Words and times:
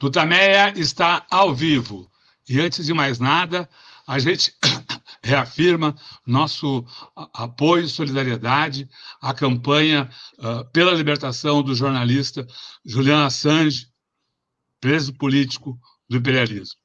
Tutameia 0.00 0.72
está 0.78 1.26
ao 1.30 1.54
vivo. 1.54 2.10
E 2.48 2.58
antes 2.58 2.86
de 2.86 2.94
mais 2.94 3.18
nada, 3.18 3.68
a 4.06 4.18
gente 4.18 4.56
reafirma 5.22 5.94
nosso 6.26 6.86
apoio 7.34 7.84
e 7.84 7.88
solidariedade 7.88 8.88
à 9.20 9.34
campanha 9.34 10.10
uh, 10.38 10.64
pela 10.72 10.94
libertação 10.94 11.62
do 11.62 11.74
jornalista 11.74 12.46
Julian 12.82 13.26
Assange, 13.26 13.92
preso 14.80 15.12
político 15.12 15.78
do 16.08 16.16
imperialismo. 16.16 16.80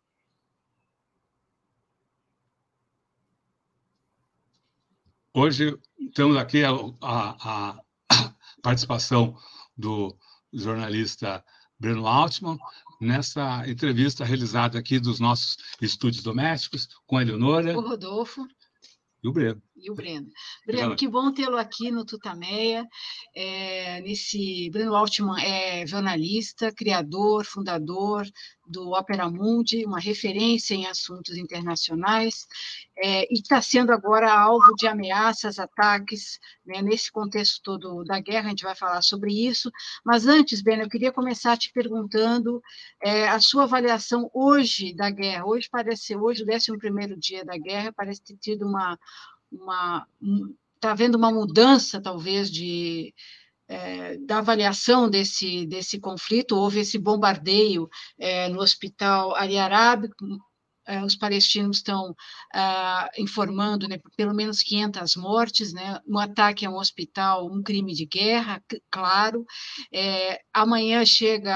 Hoje 5.34 5.74
temos 6.14 6.36
aqui 6.36 6.66
a, 6.66 6.72
a, 7.02 7.80
a 8.12 8.34
participação 8.62 9.38
do 9.78 10.14
jornalista 10.52 11.42
Breno 11.80 12.08
Altman, 12.08 12.58
nessa 13.00 13.68
entrevista 13.68 14.24
realizada 14.24 14.78
aqui 14.80 15.00
dos 15.00 15.20
nossos 15.20 15.58
estúdios 15.82 16.24
domésticos, 16.24 16.88
com 17.06 17.18
a 17.18 17.22
Eleonora. 17.22 17.78
O 17.78 17.82
Rodolfo. 17.82 18.48
E 19.24 19.28
o 19.28 19.34
Breno. 19.34 19.62
E 19.76 19.92
o 19.92 19.96
Breno. 19.96 20.30
Breno, 20.66 20.96
que 20.96 21.08
bom 21.08 21.34
tê-lo 21.34 21.58
aqui 21.58 21.92
no 21.92 22.06
Tutameia. 22.06 22.88
É, 23.36 24.00
nesse 24.02 24.70
Breno 24.72 24.96
Altman 24.96 25.42
é 25.42 25.86
jornalista, 25.86 26.72
criador, 26.72 27.44
fundador 27.44 28.26
do 28.66 28.92
Opera 28.92 29.30
Mundi, 29.30 29.86
uma 29.86 30.00
referência 30.00 30.74
em 30.74 30.88
assuntos 30.88 31.38
internacionais, 31.38 32.48
é, 32.98 33.24
e 33.32 33.40
está 33.40 33.62
sendo 33.62 33.92
agora 33.92 34.32
alvo 34.34 34.74
de 34.76 34.88
ameaças, 34.88 35.60
ataques, 35.60 36.40
né, 36.66 36.82
nesse 36.82 37.12
contexto 37.12 37.62
todo 37.62 38.04
da 38.04 38.20
guerra, 38.20 38.48
a 38.48 38.50
gente 38.50 38.64
vai 38.64 38.76
falar 38.76 39.02
sobre 39.02 39.34
isso. 39.34 39.70
Mas 40.04 40.26
antes, 40.26 40.62
Breno, 40.62 40.84
eu 40.84 40.90
queria 40.90 41.12
começar 41.12 41.58
te 41.58 41.72
perguntando 41.72 42.62
é, 43.04 43.28
a 43.28 43.40
sua 43.40 43.64
avaliação 43.64 44.30
hoje 44.34 44.96
da 44.96 45.10
guerra. 45.10 45.46
Hoje 45.46 45.68
parece 45.70 46.06
ser, 46.06 46.18
hoje, 46.18 46.44
o 46.44 46.48
11 46.48 47.20
dia 47.20 47.46
da 47.46 47.58
guerra, 47.58 47.94
parece 47.94 48.24
ter 48.24 48.38
tido 48.38 48.66
uma 48.66 48.98
uma 49.52 50.08
está 50.76 50.92
havendo 50.92 51.18
uma 51.18 51.32
mudança 51.32 52.02
talvez 52.02 52.50
de 52.52 53.14
é, 53.68 54.18
da 54.18 54.40
avaliação 54.40 55.10
desse 55.10 55.66
desse 55.66 56.00
conflito 56.00 56.56
houve 56.56 56.80
esse 56.80 56.98
bombardeio 56.98 57.90
é, 58.20 58.50
no 58.50 58.62
hospital 58.62 59.36
Ali 59.36 59.58
Arab 59.58 60.08
é, 60.88 61.04
os 61.04 61.16
palestinos 61.16 61.78
estão 61.78 62.16
ah, 62.54 63.10
informando 63.18 63.88
né, 63.88 63.98
pelo 64.16 64.34
menos 64.34 64.62
500 64.62 65.16
mortes, 65.16 65.74
né, 65.74 66.00
um 66.08 66.20
ataque 66.20 66.66
a 66.66 66.70
um 66.70 66.78
hospital, 66.78 67.52
um 67.52 67.64
crime 67.64 67.94
de 67.94 68.06
guerra, 68.06 68.64
claro. 68.92 69.46
É, 69.92 70.40
amanhã 70.54 71.04
chega 71.04 71.56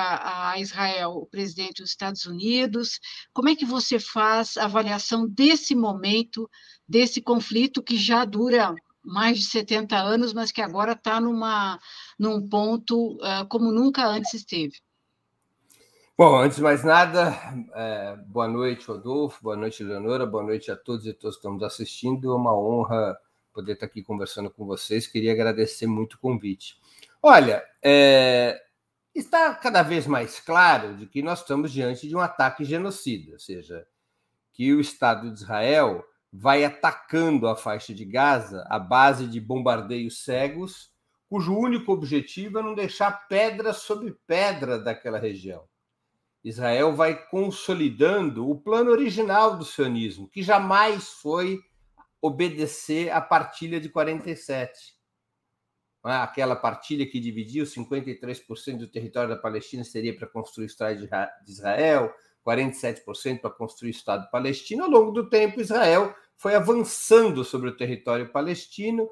a 0.51 0.59
Israel 0.59 1.11
o 1.11 1.27
presidente 1.27 1.81
dos 1.81 1.91
Estados 1.91 2.25
Unidos. 2.25 2.99
Como 3.33 3.49
é 3.49 3.55
que 3.55 3.65
você 3.65 3.99
faz 3.99 4.57
a 4.57 4.65
avaliação 4.65 5.27
desse 5.27 5.75
momento, 5.75 6.49
desse 6.89 7.21
conflito 7.21 7.83
que 7.83 7.95
já 7.95 8.25
dura 8.25 8.73
mais 9.03 9.37
de 9.37 9.45
70 9.45 9.95
anos, 9.95 10.33
mas 10.33 10.51
que 10.51 10.61
agora 10.61 10.93
está 10.93 11.21
num 11.21 12.49
ponto 12.49 13.13
uh, 13.17 13.47
como 13.47 13.71
nunca 13.71 14.07
antes 14.07 14.33
esteve? 14.33 14.73
Bom, 16.17 16.37
antes 16.37 16.57
de 16.57 16.63
mais 16.63 16.83
nada, 16.83 17.33
é, 17.75 18.17
boa 18.27 18.47
noite, 18.47 18.85
Rodolfo, 18.85 19.41
boa 19.41 19.55
noite, 19.55 19.83
Leonora, 19.83 20.25
boa 20.25 20.43
noite 20.43 20.69
a 20.69 20.75
todos 20.75 21.05
e 21.05 21.13
todas 21.13 21.35
que 21.35 21.39
estamos 21.39 21.63
assistindo. 21.63 22.33
É 22.33 22.35
uma 22.35 22.53
honra 22.53 23.17
poder 23.53 23.73
estar 23.73 23.85
aqui 23.85 24.03
conversando 24.03 24.49
com 24.49 24.65
vocês. 24.65 25.07
Queria 25.07 25.31
agradecer 25.31 25.87
muito 25.87 26.15
o 26.15 26.19
convite. 26.19 26.77
Olha, 27.23 27.63
é, 27.81 28.61
está 29.15 29.53
cada 29.55 29.81
vez 29.81 30.05
mais 30.07 30.41
claro 30.41 30.97
de 30.97 31.05
que 31.05 31.21
nós 31.21 31.39
estamos 31.39 31.71
diante 31.71 32.05
de 32.05 32.15
um 32.15 32.19
ataque 32.19 32.65
genocida, 32.65 33.33
ou 33.33 33.39
seja, 33.39 33.87
que 34.51 34.73
o 34.73 34.81
Estado 34.81 35.31
de 35.31 35.39
Israel 35.39 36.03
vai 36.31 36.63
atacando 36.63 37.47
a 37.47 37.55
faixa 37.55 37.93
de 37.93 38.05
Gaza 38.05 38.65
à 38.69 38.77
base 38.77 39.27
de 39.27 39.39
bombardeios 39.39 40.23
cegos, 40.23 40.91
cujo 41.27 41.55
único 41.55 41.91
objetivo 41.91 42.59
é 42.59 42.63
não 42.63 42.75
deixar 42.75 43.27
pedra 43.27 43.73
sobre 43.73 44.15
pedra 44.25 44.79
daquela 44.79 45.19
região. 45.19 45.67
Israel 46.43 46.95
vai 46.95 47.27
consolidando 47.27 48.49
o 48.49 48.59
plano 48.59 48.91
original 48.91 49.57
do 49.57 49.65
sionismo, 49.65 50.29
que 50.29 50.41
jamais 50.41 51.09
foi 51.09 51.59
obedecer 52.21 53.11
à 53.11 53.19
partilha 53.19 53.79
de 53.79 53.89
47. 53.89 54.97
É? 56.05 56.11
Aquela 56.11 56.55
partilha 56.55 57.05
que 57.05 57.19
dividiu 57.19 57.65
53% 57.65 58.77
do 58.77 58.87
território 58.87 59.29
da 59.29 59.41
Palestina 59.41 59.83
seria 59.83 60.15
para 60.15 60.27
construir 60.27 60.65
o 60.65 60.67
Estado 60.67 60.97
de 60.97 61.51
Israel, 61.51 62.13
47% 62.49 63.41
para 63.41 63.49
construir 63.49 63.89
o 63.89 63.91
Estado 63.91 64.29
palestino. 64.31 64.83
Ao 64.83 64.89
longo 64.89 65.11
do 65.11 65.29
tempo, 65.29 65.61
Israel 65.61 66.13
foi 66.35 66.55
avançando 66.55 67.43
sobre 67.43 67.69
o 67.69 67.75
território 67.75 68.31
palestino 68.31 69.09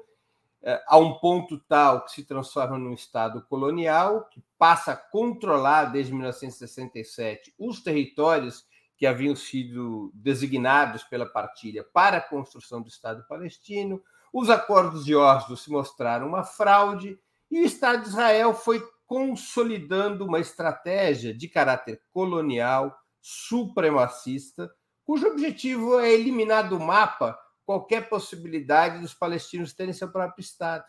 é, 0.62 0.82
a 0.88 0.98
um 0.98 1.14
ponto 1.18 1.58
tal 1.68 2.04
que 2.04 2.10
se 2.10 2.24
transforma 2.24 2.76
num 2.78 2.92
Estado 2.92 3.44
colonial, 3.48 4.28
que 4.30 4.42
passa 4.58 4.92
a 4.92 4.96
controlar, 4.96 5.86
desde 5.86 6.12
1967, 6.12 7.54
os 7.58 7.80
territórios 7.82 8.66
que 8.96 9.06
haviam 9.06 9.36
sido 9.36 10.10
designados 10.12 11.04
pela 11.04 11.24
partilha 11.24 11.84
para 11.84 12.16
a 12.16 12.20
construção 12.20 12.82
do 12.82 12.88
Estado 12.88 13.24
palestino. 13.28 14.02
Os 14.32 14.50
acordos 14.50 15.04
de 15.04 15.14
Oslo 15.14 15.56
se 15.56 15.70
mostraram 15.70 16.26
uma 16.26 16.42
fraude 16.42 17.16
e 17.48 17.60
o 17.60 17.64
Estado 17.64 18.02
de 18.02 18.08
Israel 18.08 18.52
foi 18.52 18.82
consolidando 19.06 20.26
uma 20.26 20.40
estratégia 20.40 21.32
de 21.32 21.48
caráter 21.48 22.02
colonial, 22.12 22.94
supremacista, 23.20 24.70
cujo 25.04 25.26
objetivo 25.26 25.98
é 25.98 26.12
eliminar 26.12 26.68
do 26.68 26.78
mapa 26.78 27.38
qualquer 27.64 28.08
possibilidade 28.08 29.00
dos 29.00 29.12
palestinos 29.12 29.72
terem 29.72 29.92
seu 29.92 30.10
próprio 30.10 30.42
Estado. 30.42 30.84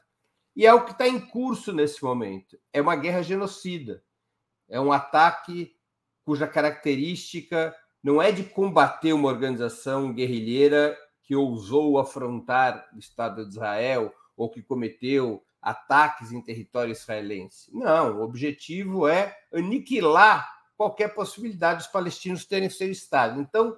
E 0.55 0.65
é 0.65 0.73
o 0.73 0.85
que 0.85 0.91
está 0.91 1.07
em 1.07 1.19
curso 1.19 1.73
nesse 1.73 2.03
momento. 2.03 2.57
É 2.71 2.81
uma 2.81 2.95
guerra 2.95 3.21
genocida. 3.21 4.03
É 4.67 4.79
um 4.79 4.91
ataque 4.91 5.75
cuja 6.23 6.47
característica 6.47 7.75
não 8.03 8.21
é 8.21 8.31
de 8.31 8.43
combater 8.43 9.13
uma 9.13 9.27
organização 9.27 10.13
guerrilheira 10.13 10.97
que 11.23 11.35
ousou 11.35 11.99
afrontar 11.99 12.89
o 12.93 12.99
Estado 12.99 13.43
de 13.45 13.51
Israel 13.51 14.13
ou 14.35 14.49
que 14.49 14.61
cometeu 14.61 15.43
ataques 15.61 16.31
em 16.31 16.41
território 16.41 16.91
israelense. 16.91 17.69
Não, 17.73 18.19
o 18.19 18.23
objetivo 18.23 19.07
é 19.07 19.37
aniquilar 19.53 20.49
qualquer 20.79 21.13
possibilidade 21.13 21.79
dos 21.79 21.91
palestinos 21.91 22.45
terem 22.45 22.69
seu 22.69 22.89
Estado. 22.89 23.41
Então, 23.41 23.77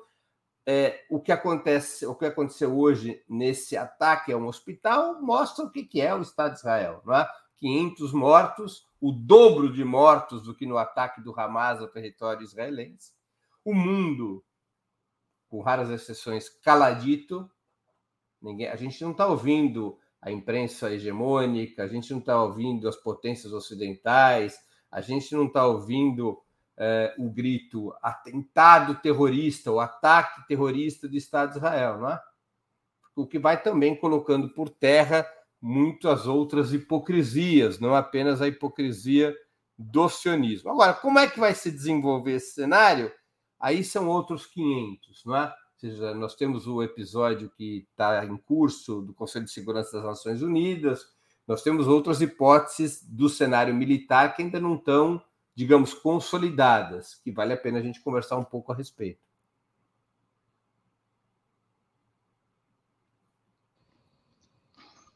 é, 0.67 1.03
o 1.09 1.19
que 1.19 1.31
acontece, 1.31 2.05
o 2.05 2.13
que 2.13 2.25
aconteceu 2.25 2.77
hoje 2.77 3.23
nesse 3.27 3.75
ataque 3.75 4.31
a 4.31 4.37
um 4.37 4.45
hospital 4.45 5.19
mostra 5.19 5.65
o 5.65 5.71
que, 5.71 5.99
é 5.99 6.13
o 6.13 6.21
Estado 6.21 6.53
de 6.53 6.59
Israel, 6.59 7.01
não 7.03 7.15
é? 7.15 7.27
500 7.57 8.13
mortos, 8.13 8.85
o 9.01 9.11
dobro 9.11 9.73
de 9.73 9.83
mortos 9.83 10.43
do 10.43 10.53
que 10.53 10.67
no 10.67 10.77
ataque 10.77 11.21
do 11.21 11.33
Hamas 11.39 11.79
ao 11.79 11.87
território 11.87 12.43
israelense. 12.43 13.13
O 13.65 13.73
mundo, 13.73 14.45
com 15.49 15.59
raras 15.59 15.89
exceções, 15.89 16.49
caladito. 16.49 17.49
Ninguém, 18.39 18.67
a 18.67 18.75
gente 18.75 19.03
não 19.03 19.09
está 19.09 19.25
ouvindo 19.25 19.97
a 20.21 20.31
imprensa 20.31 20.91
hegemônica, 20.93 21.81
a 21.81 21.87
gente 21.87 22.11
não 22.11 22.19
está 22.19 22.39
ouvindo 22.39 22.87
as 22.87 22.95
potências 22.95 23.51
ocidentais, 23.53 24.55
a 24.91 25.01
gente 25.01 25.33
não 25.33 25.47
está 25.47 25.65
ouvindo 25.65 26.39
o 27.17 27.29
grito 27.29 27.93
atentado 28.01 28.95
terrorista, 28.95 29.71
o 29.71 29.79
ataque 29.79 30.47
terrorista 30.47 31.07
do 31.07 31.15
Estado 31.15 31.51
de 31.51 31.57
Israel, 31.57 31.99
não 31.99 32.09
é? 32.09 32.21
o 33.15 33.27
que 33.27 33.37
vai 33.37 33.61
também 33.61 33.95
colocando 33.95 34.49
por 34.49 34.69
terra 34.69 35.27
muitas 35.61 36.25
outras 36.25 36.73
hipocrisias, 36.73 37.79
não 37.79 37.93
apenas 37.93 38.41
a 38.41 38.47
hipocrisia 38.47 39.35
do 39.77 40.09
sionismo. 40.09 40.71
Agora, 40.71 40.93
como 40.93 41.19
é 41.19 41.27
que 41.27 41.39
vai 41.39 41.53
se 41.53 41.71
desenvolver 41.71 42.33
esse 42.33 42.53
cenário? 42.53 43.11
Aí 43.59 43.83
são 43.83 44.07
outros 44.07 44.45
500, 44.47 45.25
não 45.25 45.35
é? 45.35 45.43
Ou 45.45 45.89
seja, 45.89 46.13
nós 46.13 46.35
temos 46.35 46.67
o 46.67 46.81
episódio 46.81 47.51
que 47.55 47.87
está 47.91 48.25
em 48.25 48.37
curso 48.37 49.01
do 49.01 49.13
Conselho 49.13 49.45
de 49.45 49.51
Segurança 49.51 49.97
das 49.97 50.05
Nações 50.05 50.41
Unidas, 50.41 51.05
nós 51.47 51.63
temos 51.63 51.87
outras 51.87 52.21
hipóteses 52.21 53.03
do 53.03 53.27
cenário 53.27 53.73
militar 53.73 54.35
que 54.35 54.41
ainda 54.41 54.59
não 54.59 54.75
estão 54.75 55.21
digamos, 55.61 55.93
consolidadas, 55.93 57.13
que 57.23 57.31
vale 57.31 57.53
a 57.53 57.57
pena 57.57 57.77
a 57.77 57.83
gente 57.83 58.01
conversar 58.01 58.35
um 58.35 58.43
pouco 58.43 58.71
a 58.71 58.75
respeito. 58.75 59.21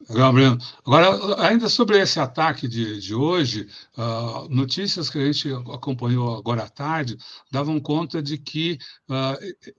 Breno. 0.08 0.56
Agora, 0.84 1.44
ainda 1.48 1.68
sobre 1.68 1.98
esse 1.98 2.20
ataque 2.20 2.68
de, 2.68 3.00
de 3.00 3.12
hoje, 3.12 3.68
uh, 3.98 4.48
notícias 4.48 5.10
que 5.10 5.18
a 5.18 5.32
gente 5.32 5.52
acompanhou 5.74 6.38
agora 6.38 6.62
à 6.62 6.68
tarde 6.68 7.18
davam 7.50 7.80
conta 7.80 8.22
de 8.22 8.38
que 8.38 8.78
uh, 9.10 9.74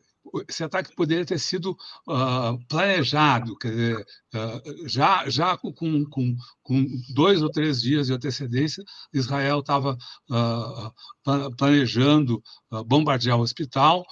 esse 0.48 0.64
ataque 0.64 0.96
poderia 0.96 1.26
ter 1.26 1.40
sido 1.40 1.72
uh, 2.08 2.58
planejado, 2.68 3.58
quer 3.58 3.70
dizer, 3.70 4.06
uh, 4.36 4.88
já, 4.88 5.30
já 5.30 5.58
com, 5.58 5.74
com, 5.74 6.36
com, 6.62 6.86
dois 7.14 7.42
ou 7.42 7.50
três 7.50 7.82
dias 7.82 8.08
de 8.08 8.14
antecedência, 8.14 8.84
Israel 9.14 9.60
estava 9.60 9.98
uh, 10.30 11.56
planejando 11.58 12.42
bombardear 12.86 13.38
o 13.38 13.42
hospital, 13.42 14.06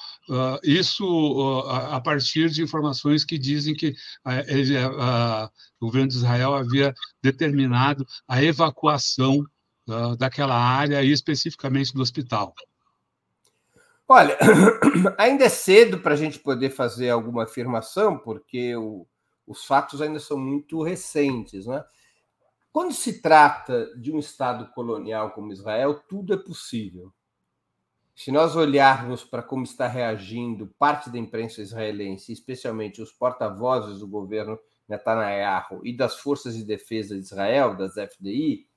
isso 0.63 1.63
a 1.69 2.01
partir 2.01 2.49
de 2.49 2.61
informações 2.61 3.23
que 3.23 3.37
dizem 3.37 3.73
que 3.73 3.93
ele, 4.47 4.75
o 5.79 5.85
governo 5.85 6.09
de 6.09 6.15
Israel 6.15 6.53
havia 6.55 6.93
determinado 7.23 8.05
a 8.27 8.43
evacuação 8.43 9.45
daquela 10.17 10.55
área, 10.55 11.03
e 11.03 11.11
especificamente 11.11 11.93
do 11.93 12.01
hospital. 12.01 12.53
Olha, 14.07 14.37
ainda 15.17 15.45
é 15.45 15.49
cedo 15.49 15.99
para 15.99 16.13
a 16.13 16.17
gente 16.17 16.39
poder 16.39 16.69
fazer 16.69 17.09
alguma 17.09 17.43
afirmação, 17.43 18.19
porque 18.19 18.75
o, 18.75 19.07
os 19.47 19.65
fatos 19.65 20.01
ainda 20.01 20.19
são 20.19 20.37
muito 20.37 20.83
recentes. 20.83 21.65
Né? 21.65 21.83
Quando 22.71 22.93
se 22.93 23.21
trata 23.21 23.91
de 23.97 24.11
um 24.11 24.19
Estado 24.19 24.71
colonial 24.73 25.31
como 25.31 25.51
Israel, 25.51 26.01
tudo 26.07 26.33
é 26.33 26.37
possível. 26.37 27.11
Se 28.15 28.31
nós 28.31 28.55
olharmos 28.55 29.23
para 29.23 29.43
como 29.43 29.63
está 29.63 29.87
reagindo 29.87 30.73
parte 30.79 31.09
da 31.09 31.17
imprensa 31.17 31.61
israelense, 31.61 32.31
especialmente 32.31 33.01
os 33.01 33.11
porta-vozes 33.11 33.99
do 33.99 34.07
governo 34.07 34.57
Netanyahu 34.87 35.81
e 35.83 35.95
das 35.95 36.19
forças 36.19 36.55
de 36.55 36.63
defesa 36.63 37.15
de 37.15 37.21
Israel, 37.21 37.75
das 37.75 37.95
FDI, 37.95 38.67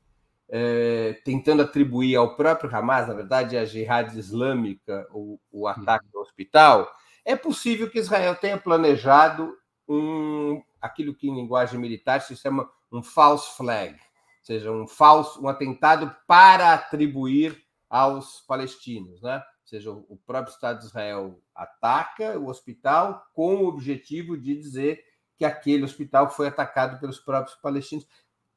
é, 0.48 1.20
tentando 1.24 1.62
atribuir 1.62 2.16
ao 2.16 2.34
próprio 2.34 2.74
Hamas, 2.74 3.08
na 3.08 3.14
verdade, 3.14 3.56
a 3.56 3.64
jihad 3.64 4.16
islâmica, 4.16 5.06
o, 5.12 5.38
o 5.50 5.66
ataque 5.66 6.06
ao 6.14 6.22
hospital, 6.22 6.90
é 7.24 7.36
possível 7.36 7.90
que 7.90 7.98
Israel 7.98 8.34
tenha 8.34 8.56
planejado 8.56 9.54
um, 9.86 10.62
aquilo 10.80 11.14
que 11.14 11.28
em 11.28 11.34
linguagem 11.34 11.78
militar 11.78 12.20
se 12.20 12.34
chama 12.36 12.70
um 12.90 13.02
false 13.02 13.56
flag, 13.56 13.92
ou 13.92 13.98
seja, 14.42 14.72
um 14.72 14.86
falso, 14.86 15.42
um 15.42 15.48
atentado 15.48 16.14
para 16.26 16.72
atribuir 16.72 17.62
aos 17.88 18.40
palestinos, 18.46 19.20
né? 19.22 19.36
Ou 19.36 19.68
seja, 19.68 19.90
o 19.90 20.18
próprio 20.26 20.52
Estado 20.52 20.78
de 20.78 20.86
Israel 20.86 21.38
ataca 21.54 22.38
o 22.38 22.48
hospital 22.48 23.22
com 23.34 23.56
o 23.56 23.68
objetivo 23.68 24.36
de 24.38 24.56
dizer 24.56 25.04
que 25.36 25.44
aquele 25.44 25.84
hospital 25.84 26.30
foi 26.30 26.48
atacado 26.48 26.98
pelos 26.98 27.20
próprios 27.20 27.56
palestinos. 27.58 28.06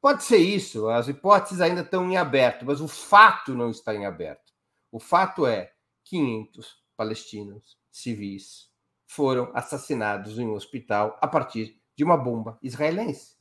Pode 0.02 0.24
ser 0.24 0.38
isso, 0.38 0.88
as 0.88 1.06
hipóteses 1.06 1.60
ainda 1.60 1.82
estão 1.82 2.10
em 2.10 2.16
aberto, 2.16 2.66
mas 2.66 2.80
o 2.80 2.88
fato 2.88 3.54
não 3.54 3.70
está 3.70 3.94
em 3.94 4.04
aberto. 4.04 4.52
O 4.90 4.98
fato 4.98 5.46
é 5.46 5.72
500 6.02 6.82
palestinos 6.96 7.78
civis 7.88 8.68
foram 9.06 9.52
assassinados 9.54 10.40
em 10.40 10.46
um 10.48 10.54
hospital 10.54 11.16
a 11.22 11.28
partir 11.28 11.80
de 11.94 12.02
uma 12.02 12.16
bomba 12.16 12.58
israelense. 12.60 13.36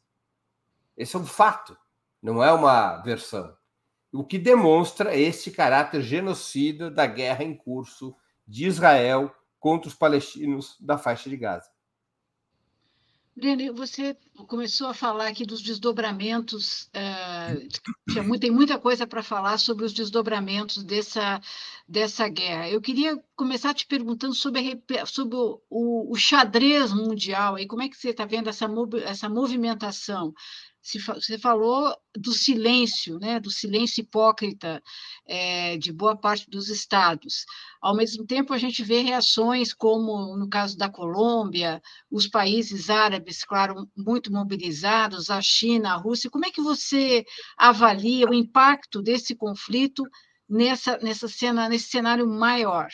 Esse 0.96 1.16
é 1.16 1.19
um 1.19 1.25
fato, 1.25 1.75
não 2.22 2.44
é 2.44 2.52
uma 2.52 2.98
versão. 2.98 3.57
O 4.14 4.24
que 4.24 4.38
demonstra 4.38 5.18
esse 5.18 5.50
caráter 5.50 6.04
genocida 6.04 6.92
da 6.92 7.07
guerra 7.07 7.44
em 7.44 7.56
curso 7.56 8.16
de 8.46 8.68
Israel 8.68 9.34
contra 9.60 9.88
os 9.88 9.96
palestinos 9.96 10.78
da 10.80 10.96
faixa 10.96 11.28
de 11.28 11.38
Gaza. 11.38 11.72
Breno, 13.36 13.74
você 13.74 14.16
começou 14.48 14.88
a 14.88 14.94
falar 14.94 15.28
aqui 15.28 15.45
dos 15.45 15.62
desdobramentos, 15.62 16.89
uh, 16.89 18.39
tem 18.39 18.51
muita 18.51 18.78
coisa 18.78 19.07
para 19.07 19.24
falar 19.24 19.57
sobre 19.57 19.86
os 19.86 19.94
desdobramentos 19.94 20.83
dessa, 20.83 21.42
dessa 21.88 22.28
guerra. 22.28 22.69
Eu 22.69 22.81
queria 22.81 23.18
começar 23.36 23.74
te 23.74 23.88
perguntando 23.88 24.36
sobre, 24.36 24.81
a, 25.00 25.06
sobre 25.06 25.38
o, 25.38 25.62
o, 25.69 26.12
o, 26.12 26.16
xadrez 26.16 26.94
mundial, 26.94 27.57
e 27.57 27.66
como 27.66 27.81
é 27.81 27.88
que 27.89 27.95
você 27.95 28.10
está 28.10 28.25
vendo 28.25 28.50
essa, 28.50 28.68
essa 29.06 29.30
movimentação 29.30 30.33
você 30.83 31.38
falou 31.38 31.95
do 32.18 32.33
silêncio, 32.33 33.19
né, 33.19 33.39
do 33.39 33.51
silêncio 33.51 34.01
hipócrita 34.01 34.81
é, 35.28 35.78
de 35.78 35.92
boa 35.94 36.18
parte 36.18 36.50
dos 36.50 36.69
estados. 36.69 37.45
Ao 37.80 37.95
mesmo 37.95 38.25
tempo, 38.25 38.51
a 38.51 38.57
gente 38.57 38.83
vê 38.83 39.01
reações 39.01 39.74
como, 39.74 40.36
no 40.36 40.50
caso 40.50 40.75
da 40.75 40.89
Colômbia, 40.89 41.81
os 42.10 42.28
países 42.28 42.89
árabes, 42.89 43.44
claro, 43.44 43.88
muito 43.95 44.31
mobilizados, 44.31 45.30
a 45.30 45.39
China, 45.39 45.94
a 45.94 45.98
Rússia. 45.98 46.31
Como 46.31 46.45
é 46.45 46.51
que 46.51 46.62
você 46.62 47.24
avalia 47.56 48.28
o 48.28 48.33
impacto 48.33 49.04
desse 49.04 49.36
conflito 49.36 50.04
nessa, 50.50 50.98
nessa 50.98 51.28
cena, 51.28 51.69
nesse 51.69 51.89
cenário 51.89 52.28
maior? 52.28 52.89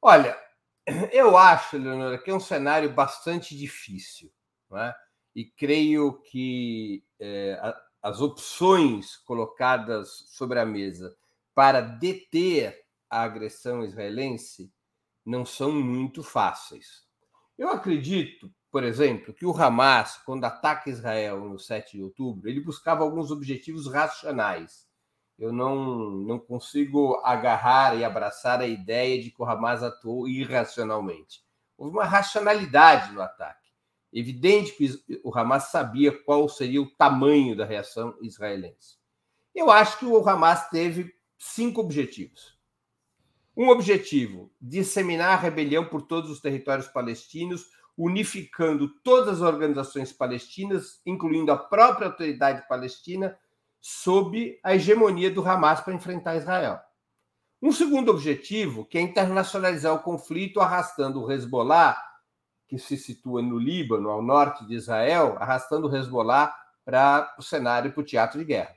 Olha, 0.00 0.38
eu 1.12 1.36
acho, 1.36 1.76
Leonora, 1.76 2.16
que 2.16 2.30
é 2.30 2.34
um 2.34 2.40
cenário 2.40 2.90
bastante 2.90 3.54
difícil. 3.54 4.32
Não 4.70 4.78
é? 4.78 4.94
e 5.34 5.44
creio 5.44 6.20
que 6.22 7.02
é, 7.20 7.74
as 8.02 8.20
opções 8.20 9.16
colocadas 9.18 10.24
sobre 10.28 10.58
a 10.58 10.64
mesa 10.64 11.14
para 11.54 11.80
deter 11.80 12.80
a 13.08 13.22
agressão 13.22 13.84
israelense 13.84 14.72
não 15.24 15.44
são 15.44 15.70
muito 15.70 16.22
fáceis. 16.22 17.04
Eu 17.58 17.68
acredito, 17.68 18.50
por 18.70 18.82
exemplo, 18.84 19.34
que 19.34 19.44
o 19.44 19.54
Hamas, 19.54 20.16
quando 20.24 20.44
ataca 20.44 20.88
Israel 20.88 21.40
no 21.44 21.58
7 21.58 21.98
de 21.98 22.02
outubro, 22.02 22.48
ele 22.48 22.60
buscava 22.60 23.04
alguns 23.04 23.30
objetivos 23.30 23.86
racionais. 23.86 24.88
Eu 25.38 25.52
não, 25.52 26.10
não 26.10 26.38
consigo 26.38 27.20
agarrar 27.24 27.96
e 27.96 28.04
abraçar 28.04 28.60
a 28.60 28.66
ideia 28.66 29.22
de 29.22 29.30
que 29.30 29.42
o 29.42 29.44
Hamas 29.44 29.82
atuou 29.82 30.26
irracionalmente. 30.26 31.44
Houve 31.76 31.96
uma 31.96 32.04
racionalidade 32.04 33.12
no 33.12 33.20
ataque. 33.20 33.59
Evidente 34.12 34.72
que 34.72 35.20
o 35.22 35.36
Hamas 35.36 35.70
sabia 35.70 36.10
qual 36.10 36.48
seria 36.48 36.82
o 36.82 36.90
tamanho 36.90 37.56
da 37.56 37.64
reação 37.64 38.16
israelense. 38.20 38.98
Eu 39.54 39.70
acho 39.70 39.98
que 39.98 40.04
o 40.04 40.28
Hamas 40.28 40.68
teve 40.68 41.14
cinco 41.38 41.80
objetivos. 41.80 42.58
Um 43.56 43.68
objetivo: 43.68 44.50
disseminar 44.60 45.32
a 45.32 45.40
rebelião 45.40 45.84
por 45.84 46.02
todos 46.02 46.30
os 46.30 46.40
territórios 46.40 46.88
palestinos, 46.88 47.68
unificando 47.96 48.88
todas 49.02 49.36
as 49.36 49.40
organizações 49.42 50.12
palestinas, 50.12 51.00
incluindo 51.06 51.52
a 51.52 51.56
própria 51.56 52.08
autoridade 52.08 52.66
palestina, 52.68 53.38
sob 53.80 54.58
a 54.62 54.74
hegemonia 54.74 55.30
do 55.30 55.46
Hamas 55.46 55.80
para 55.80 55.94
enfrentar 55.94 56.36
Israel. 56.36 56.80
Um 57.62 57.70
segundo 57.70 58.10
objetivo, 58.10 58.86
que 58.86 58.96
é 58.98 59.00
internacionalizar 59.02 59.94
o 59.94 60.02
conflito, 60.02 60.60
arrastando 60.60 61.22
o 61.22 61.30
Hezbollah 61.30 62.09
que 62.70 62.78
se 62.78 62.96
situa 62.96 63.42
no 63.42 63.58
Líbano, 63.58 64.08
ao 64.08 64.22
norte 64.22 64.64
de 64.64 64.76
Israel, 64.76 65.36
arrastando 65.40 65.88
o 65.88 65.96
Hezbollah 65.96 66.54
para 66.84 67.34
o 67.36 67.42
cenário, 67.42 67.92
para 67.92 68.00
o 68.00 68.04
teatro 68.04 68.38
de 68.38 68.44
guerra. 68.44 68.76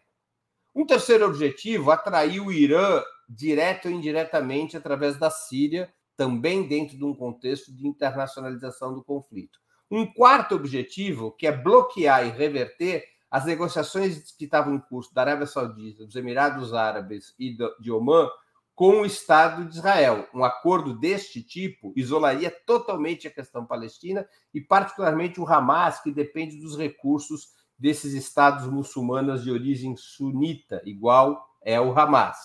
Um 0.73 0.83
terceiro 0.83 1.27
objetivo, 1.27 1.91
atrair 1.91 2.41
o 2.41 2.51
Irã 2.51 3.03
direto 3.29 3.87
ou 3.87 3.93
indiretamente 3.93 4.75
através 4.75 5.19
da 5.19 5.29
Síria, 5.29 5.93
também 6.17 6.67
dentro 6.67 6.97
de 6.97 7.05
um 7.05 7.13
contexto 7.13 7.71
de 7.71 7.87
internacionalização 7.87 8.95
do 8.95 9.03
conflito. 9.03 9.59
Um 9.91 10.11
quarto 10.11 10.55
objetivo, 10.55 11.31
que 11.31 11.45
é 11.45 11.51
bloquear 11.51 12.25
e 12.25 12.31
reverter 12.31 13.05
as 13.29 13.45
negociações 13.45 14.31
que 14.31 14.45
estavam 14.45 14.73
em 14.73 14.79
curso 14.79 15.13
da 15.13 15.21
Arábia 15.21 15.45
Saudita, 15.45 16.03
dos 16.03 16.15
Emirados 16.15 16.73
Árabes 16.73 17.35
e 17.37 17.55
de 17.79 17.91
Omã 17.91 18.27
com 18.75 19.01
o 19.01 19.05
Estado 19.05 19.65
de 19.65 19.77
Israel. 19.77 20.27
Um 20.33 20.43
acordo 20.43 20.97
deste 20.97 21.41
tipo 21.41 21.93
isolaria 21.95 22.51
totalmente 22.65 23.27
a 23.27 23.31
questão 23.31 23.65
palestina 23.65 24.27
e, 24.53 24.59
particularmente, 24.59 25.39
o 25.39 25.47
Hamas, 25.47 26.01
que 26.01 26.11
depende 26.11 26.59
dos 26.59 26.77
recursos 26.77 27.49
desses 27.77 28.13
estados 28.13 28.67
muçulmanos 28.67 29.43
de 29.43 29.51
origem 29.51 29.95
sunita, 29.95 30.81
igual 30.85 31.45
é 31.61 31.79
o 31.79 31.97
Hamas. 31.97 32.37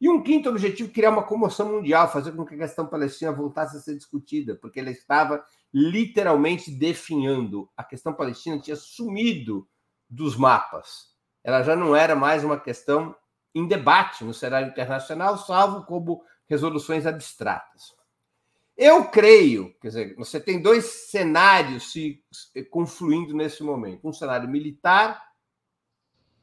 E 0.00 0.08
um 0.08 0.22
quinto 0.22 0.48
objetivo, 0.48 0.92
criar 0.92 1.10
uma 1.10 1.22
comoção 1.22 1.72
mundial, 1.72 2.10
fazer 2.10 2.32
com 2.32 2.44
que 2.44 2.54
a 2.54 2.58
questão 2.58 2.86
palestina 2.86 3.32
voltasse 3.32 3.76
a 3.76 3.80
ser 3.80 3.94
discutida, 3.94 4.54
porque 4.56 4.80
ela 4.80 4.90
estava 4.90 5.44
literalmente 5.72 6.70
definhando. 6.70 7.68
A 7.76 7.84
questão 7.84 8.14
palestina 8.14 8.58
tinha 8.58 8.76
sumido 8.76 9.68
dos 10.08 10.36
mapas. 10.36 11.10
Ela 11.44 11.62
já 11.62 11.76
não 11.76 11.94
era 11.94 12.16
mais 12.16 12.42
uma 12.42 12.58
questão 12.58 13.14
em 13.54 13.66
debate 13.66 14.24
no 14.24 14.32
cenário 14.34 14.68
internacional, 14.68 15.36
salvo 15.38 15.84
como 15.84 16.24
resoluções 16.48 17.06
abstratas. 17.06 17.94
Eu 18.76 19.10
creio, 19.10 19.74
quer 19.80 19.88
dizer, 19.88 20.16
você 20.16 20.40
tem 20.40 20.62
dois 20.62 20.84
cenários 21.10 21.92
se 21.92 22.24
confluindo 22.70 23.34
nesse 23.34 23.62
momento: 23.62 24.08
um 24.08 24.12
cenário 24.12 24.48
militar, 24.48 25.22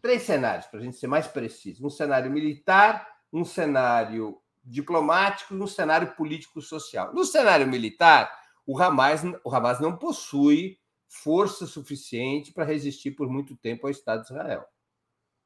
três 0.01 0.23
cenários, 0.23 0.67
para 0.67 0.79
a 0.79 0.83
gente 0.83 0.97
ser 0.97 1.07
mais 1.07 1.27
preciso: 1.27 1.85
um 1.85 1.89
cenário 1.89 2.29
militar, 2.29 3.07
um 3.33 3.43
cenário 3.43 4.39
diplomático 4.63 5.55
e 5.55 5.61
um 5.61 5.67
cenário 5.67 6.13
político-social. 6.15 7.13
No 7.13 7.25
cenário 7.25 7.67
militar, 7.67 8.31
o 8.65 8.77
Hamas, 8.79 9.23
o 9.43 9.55
Hamas 9.55 9.79
não 9.79 9.97
possui 9.97 10.77
força 11.07 11.65
suficiente 11.65 12.51
para 12.51 12.65
resistir 12.65 13.11
por 13.11 13.29
muito 13.29 13.55
tempo 13.55 13.87
ao 13.87 13.91
Estado 13.91 14.23
de 14.23 14.33
Israel. 14.33 14.65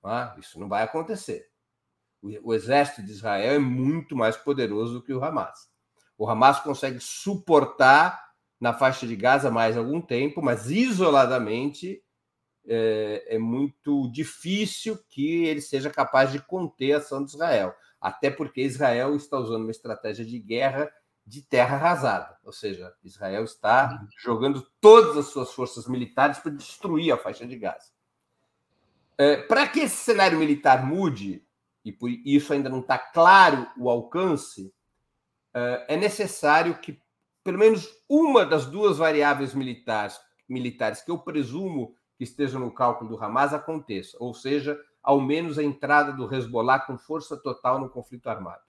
Ah, 0.03 0.36
isso 0.39 0.60
não 0.60 0.68
vai 0.68 0.84
acontecer. 0.84 1.50
O 2.44 2.54
exército 2.54 3.01
de 3.01 3.12
Israel 3.12 3.56
é 3.56 3.60
muito 3.60 4.16
mais 4.16 4.38
poderoso 4.38 4.94
do 4.94 5.04
que 5.04 5.13
o 5.13 5.24
Hamas. 5.24 5.70
O 6.18 6.30
Hamas 6.30 6.60
consegue 6.60 7.00
suportar 7.00 8.32
na 8.60 8.74
faixa 8.74 9.08
de 9.08 9.16
Gaza 9.16 9.50
mais 9.50 9.75
algum 9.75 10.00
tempo, 10.00 10.42
mas 10.42 10.70
isoladamente 10.70 12.04
é, 12.68 13.36
é, 13.36 13.40
muito 13.40 14.08
difícil 14.12 15.00
que 15.10 15.46
ele 15.46 15.62
seja 15.62 15.90
capaz 15.90 16.32
de 16.32 16.40
conter 16.40 16.94
a 16.94 16.98
ação 16.98 17.24
de 17.24 17.32
Israel. 17.32 17.74
Até 18.00 18.30
porque 18.30 18.62
Israel 18.62 19.16
está 19.16 19.38
usando 19.38 19.63
uma 19.63 19.72
estratégia 19.72 20.24
de 20.24 20.38
guerra 20.38 20.92
de 21.25 21.42
terra 21.42 21.75
arrasada, 21.75 22.38
ou 22.44 22.51
seja, 22.51 22.94
Israel 23.04 23.44
está 23.44 24.06
jogando 24.18 24.68
todas 24.82 25.16
as 25.18 25.28
suas 25.28 25.54
forças 25.54 25.88
militares 25.88 26.40
para 26.40 26.51
destruir 26.51 27.12
a 27.12 27.18
faixa 27.18 27.46
de 27.46 27.58
Gaza. 27.58 27.92
É, 29.18 29.38
para 29.38 29.68
que 29.68 29.82
esse 29.82 29.98
cenário 29.98 30.40
militar 30.40 30.86
mude, 30.86 31.46
e 31.84 31.92
por 31.92 32.10
isso 32.10 32.54
ainda 32.54 32.70
não 32.70 32.80
está 32.80 32.98
claro 32.98 33.68
o 33.78 33.90
alcance, 33.90 34.74
é, 35.54 35.96
é 35.96 35.98
necessário 35.98 36.78
que 36.80 37.02
pelo 37.44 37.58
menos 37.58 37.90
uma 38.08 38.46
das 38.46 38.66
duas 38.66 38.98
variáveis 38.98 39.54
militares, 39.54 40.20
militares 40.48 41.02
que 41.02 41.10
eu 41.10 41.18
presumo 41.18 41.96
que 42.18 42.24
estejam 42.24 42.60
no 42.60 42.72
cálculo 42.72 43.10
do 43.10 43.24
Hamas 43.24 43.54
aconteça, 43.54 44.16
ou 44.20 44.34
seja, 44.34 44.80
ao 45.02 45.20
menos 45.20 45.58
a 45.58 45.64
entrada 45.64 46.14
do 46.14 46.32
Hezbollah 46.32 46.82
com 46.82 46.98
força 46.98 47.36
total 47.36 47.80
no 47.80 47.90
conflito 47.90 48.28
armado. 48.28 48.62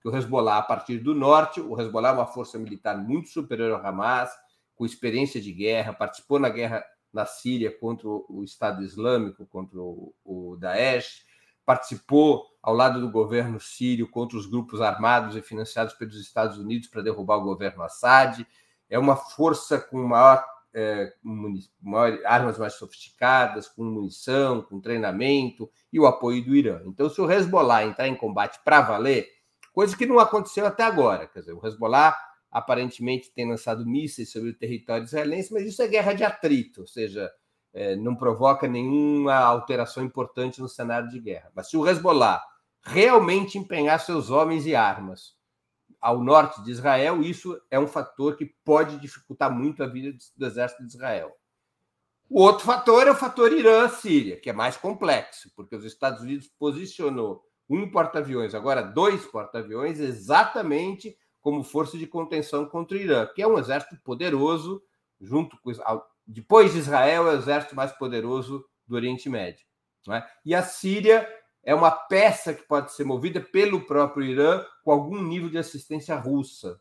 Que 0.00 0.08
o 0.08 0.16
Hezbollah, 0.16 0.58
a 0.58 0.62
partir 0.62 0.98
do 0.98 1.14
norte, 1.14 1.60
o 1.60 1.80
Hezbollah 1.80 2.10
é 2.10 2.12
uma 2.12 2.26
força 2.26 2.58
militar 2.58 2.96
muito 2.96 3.28
superior 3.28 3.72
ao 3.72 3.84
Hamas, 3.84 4.30
com 4.76 4.86
experiência 4.86 5.40
de 5.40 5.52
guerra, 5.52 5.92
participou 5.92 6.38
na 6.38 6.48
guerra 6.48 6.84
na 7.12 7.26
Síria 7.26 7.76
contra 7.76 8.06
o 8.06 8.44
Estado 8.44 8.84
Islâmico, 8.84 9.46
contra 9.46 9.80
o, 9.80 10.14
o 10.22 10.56
Daesh, 10.56 11.24
participou 11.66 12.46
ao 12.62 12.72
lado 12.72 13.00
do 13.00 13.10
governo 13.10 13.60
sírio 13.60 14.08
contra 14.08 14.38
os 14.38 14.46
grupos 14.46 14.80
armados 14.80 15.36
e 15.36 15.42
financiados 15.42 15.92
pelos 15.94 16.18
Estados 16.18 16.56
Unidos 16.56 16.88
para 16.88 17.02
derrubar 17.02 17.36
o 17.36 17.44
governo 17.44 17.82
Assad. 17.82 18.46
É 18.88 18.98
uma 18.98 19.16
força 19.16 19.78
com 19.78 20.02
maior, 20.04 20.44
é, 20.72 21.12
maior, 21.82 22.18
armas 22.24 22.56
mais 22.56 22.74
sofisticadas, 22.74 23.68
com 23.68 23.84
munição, 23.84 24.62
com 24.62 24.80
treinamento 24.80 25.68
e 25.92 25.98
o 25.98 26.06
apoio 26.06 26.44
do 26.44 26.54
Irã. 26.54 26.80
Então, 26.86 27.10
se 27.10 27.20
o 27.20 27.30
Hezbollah 27.30 27.84
entrar 27.84 28.06
em 28.06 28.16
combate 28.16 28.60
para 28.64 28.80
valer, 28.80 29.28
coisa 29.72 29.96
que 29.96 30.06
não 30.06 30.18
aconteceu 30.20 30.64
até 30.66 30.84
agora, 30.84 31.26
quer 31.26 31.40
dizer, 31.40 31.52
o 31.52 31.66
Hezbollah 31.66 32.16
aparentemente 32.50 33.30
tem 33.32 33.48
lançado 33.48 33.84
mísseis 33.84 34.30
sobre 34.30 34.50
o 34.50 34.54
território 34.54 35.04
israelense, 35.04 35.52
mas 35.52 35.64
isso 35.64 35.82
é 35.82 35.88
guerra 35.88 36.14
de 36.14 36.24
atrito, 36.24 36.82
ou 36.82 36.86
seja, 36.86 37.30
é, 37.76 37.94
não 37.94 38.16
provoca 38.16 38.66
nenhuma 38.66 39.34
alteração 39.34 40.02
importante 40.02 40.62
no 40.62 40.68
cenário 40.68 41.10
de 41.10 41.20
guerra. 41.20 41.52
Mas 41.54 41.68
se 41.68 41.76
o 41.76 41.86
Hezbollah 41.86 42.42
realmente 42.82 43.58
empenhar 43.58 44.00
seus 44.00 44.30
homens 44.30 44.64
e 44.64 44.74
armas 44.74 45.36
ao 46.00 46.18
norte 46.18 46.62
de 46.62 46.70
Israel, 46.70 47.22
isso 47.22 47.60
é 47.70 47.78
um 47.78 47.86
fator 47.86 48.34
que 48.34 48.46
pode 48.64 48.98
dificultar 48.98 49.54
muito 49.54 49.82
a 49.82 49.86
vida 49.86 50.16
do 50.34 50.46
exército 50.46 50.86
de 50.86 50.94
Israel. 50.94 51.36
O 52.30 52.40
outro 52.40 52.64
fator 52.64 53.06
é 53.06 53.10
o 53.10 53.14
fator 53.14 53.52
Irã-Síria, 53.52 54.40
que 54.40 54.48
é 54.48 54.54
mais 54.54 54.78
complexo, 54.78 55.50
porque 55.54 55.76
os 55.76 55.84
Estados 55.84 56.22
Unidos 56.22 56.48
posicionou 56.58 57.44
um 57.68 57.90
porta-aviões, 57.90 58.54
agora 58.54 58.80
dois 58.80 59.26
porta-aviões, 59.26 60.00
exatamente 60.00 61.14
como 61.42 61.62
força 61.62 61.98
de 61.98 62.06
contenção 62.06 62.64
contra 62.64 62.96
o 62.96 63.00
Irã, 63.00 63.26
que 63.34 63.42
é 63.42 63.46
um 63.46 63.58
exército 63.58 64.00
poderoso, 64.02 64.82
junto 65.20 65.60
com 65.60 65.70
depois 66.26 66.72
de 66.72 66.78
Israel, 66.78 67.28
é 67.28 67.34
o 67.34 67.38
exército 67.38 67.76
mais 67.76 67.92
poderoso 67.92 68.64
do 68.86 68.94
Oriente 68.94 69.28
Médio. 69.28 69.64
É? 70.10 70.24
E 70.44 70.54
a 70.54 70.62
Síria 70.62 71.28
é 71.64 71.74
uma 71.74 71.90
peça 71.90 72.54
que 72.54 72.62
pode 72.62 72.92
ser 72.92 73.04
movida 73.04 73.40
pelo 73.40 73.84
próprio 73.86 74.24
Irã 74.24 74.64
com 74.84 74.92
algum 74.92 75.20
nível 75.20 75.50
de 75.50 75.58
assistência 75.58 76.14
russa 76.14 76.80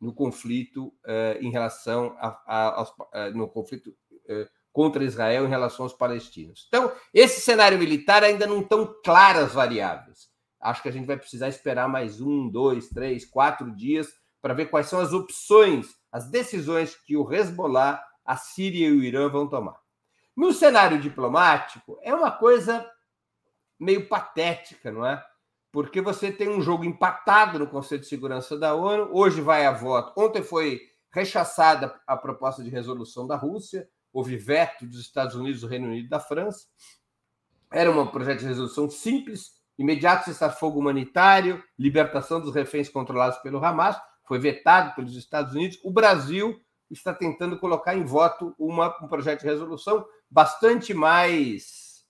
no 0.00 0.14
conflito 0.14 0.92
eh, 1.04 1.38
em 1.40 1.50
relação 1.50 2.16
a, 2.20 2.40
a, 2.46 2.74
aos, 2.76 2.92
eh, 3.12 3.30
no 3.30 3.48
conflito 3.48 3.92
eh, 4.28 4.48
contra 4.72 5.02
Israel 5.02 5.44
em 5.44 5.48
relação 5.48 5.84
aos 5.84 5.92
palestinos. 5.92 6.66
Então, 6.68 6.92
esse 7.12 7.40
cenário 7.40 7.76
militar 7.76 8.22
ainda 8.22 8.46
não 8.46 8.60
estão 8.60 8.94
claras 9.04 9.52
variáveis. 9.52 10.28
Acho 10.60 10.82
que 10.82 10.88
a 10.88 10.92
gente 10.92 11.06
vai 11.06 11.16
precisar 11.16 11.48
esperar 11.48 11.88
mais 11.88 12.20
um, 12.20 12.48
dois, 12.48 12.88
três, 12.88 13.24
quatro 13.24 13.74
dias 13.74 14.06
para 14.40 14.54
ver 14.54 14.66
quais 14.66 14.86
são 14.86 15.00
as 15.00 15.12
opções, 15.12 15.88
as 16.12 16.30
decisões 16.30 16.94
que 16.94 17.16
o 17.16 17.32
Hezbollah 17.32 18.00
a 18.28 18.36
Síria 18.36 18.88
e 18.88 18.92
o 18.92 19.02
Irã 19.02 19.26
vão 19.30 19.48
tomar. 19.48 19.80
No 20.36 20.52
cenário 20.52 21.00
diplomático, 21.00 21.98
é 22.02 22.14
uma 22.14 22.30
coisa 22.30 22.86
meio 23.80 24.06
patética, 24.06 24.92
não 24.92 25.06
é? 25.06 25.24
Porque 25.72 26.02
você 26.02 26.30
tem 26.30 26.46
um 26.46 26.60
jogo 26.60 26.84
empatado 26.84 27.58
no 27.58 27.66
Conselho 27.66 28.02
de 28.02 28.06
Segurança 28.06 28.58
da 28.58 28.74
ONU, 28.74 29.08
hoje 29.12 29.40
vai 29.40 29.64
a 29.64 29.72
voto. 29.72 30.12
Ontem 30.20 30.42
foi 30.42 30.82
rechaçada 31.10 31.98
a 32.06 32.18
proposta 32.18 32.62
de 32.62 32.68
resolução 32.68 33.26
da 33.26 33.34
Rússia, 33.34 33.88
houve 34.12 34.36
veto 34.36 34.86
dos 34.86 35.00
Estados 35.00 35.34
Unidos, 35.34 35.62
do 35.62 35.66
Reino 35.66 35.86
Unido 35.86 36.04
e 36.04 36.10
da 36.10 36.20
França. 36.20 36.66
Era 37.72 37.90
um 37.90 38.06
projeto 38.06 38.40
de 38.40 38.46
resolução 38.46 38.90
simples, 38.90 39.52
imediato 39.78 40.26
cessar-fogo 40.26 40.78
humanitário, 40.78 41.64
libertação 41.78 42.42
dos 42.42 42.54
reféns 42.54 42.90
controlados 42.90 43.38
pelo 43.38 43.64
Hamas, 43.64 43.98
foi 44.26 44.38
vetado 44.38 44.94
pelos 44.94 45.16
Estados 45.16 45.54
Unidos. 45.54 45.78
O 45.82 45.90
Brasil 45.90 46.60
está 46.90 47.12
tentando 47.12 47.58
colocar 47.58 47.96
em 47.96 48.04
voto 48.04 48.54
uma, 48.58 48.96
um 49.02 49.08
projeto 49.08 49.40
de 49.40 49.46
resolução 49.46 50.06
bastante 50.30 50.94
mais 50.94 52.04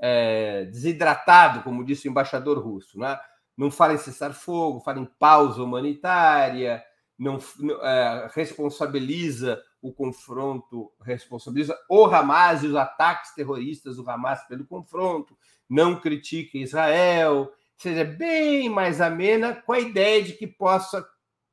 é, 0.00 0.64
desidratado, 0.66 1.62
como 1.62 1.84
disse 1.84 2.08
o 2.08 2.10
embaixador 2.10 2.58
russo. 2.58 2.98
Né? 2.98 3.18
Não 3.56 3.70
fala 3.70 3.94
em 3.94 3.98
cessar-fogo, 3.98 4.80
fala 4.80 5.00
em 5.00 5.04
pausa 5.18 5.62
humanitária, 5.62 6.82
não 7.18 7.38
é, 7.82 8.30
responsabiliza 8.34 9.62
o 9.80 9.92
confronto, 9.92 10.90
responsabiliza 11.02 11.78
o 11.88 12.06
Hamas 12.06 12.62
e 12.62 12.68
os 12.68 12.74
ataques 12.74 13.34
terroristas 13.34 13.96
do 13.96 14.08
Hamas 14.08 14.42
pelo 14.48 14.66
confronto, 14.66 15.36
não 15.68 16.00
critica 16.00 16.58
Israel, 16.58 17.52
seja 17.76 18.04
bem 18.04 18.68
mais 18.68 19.00
amena, 19.00 19.54
com 19.54 19.72
a 19.72 19.80
ideia 19.80 20.22
de 20.22 20.32
que 20.32 20.46
possa 20.46 21.06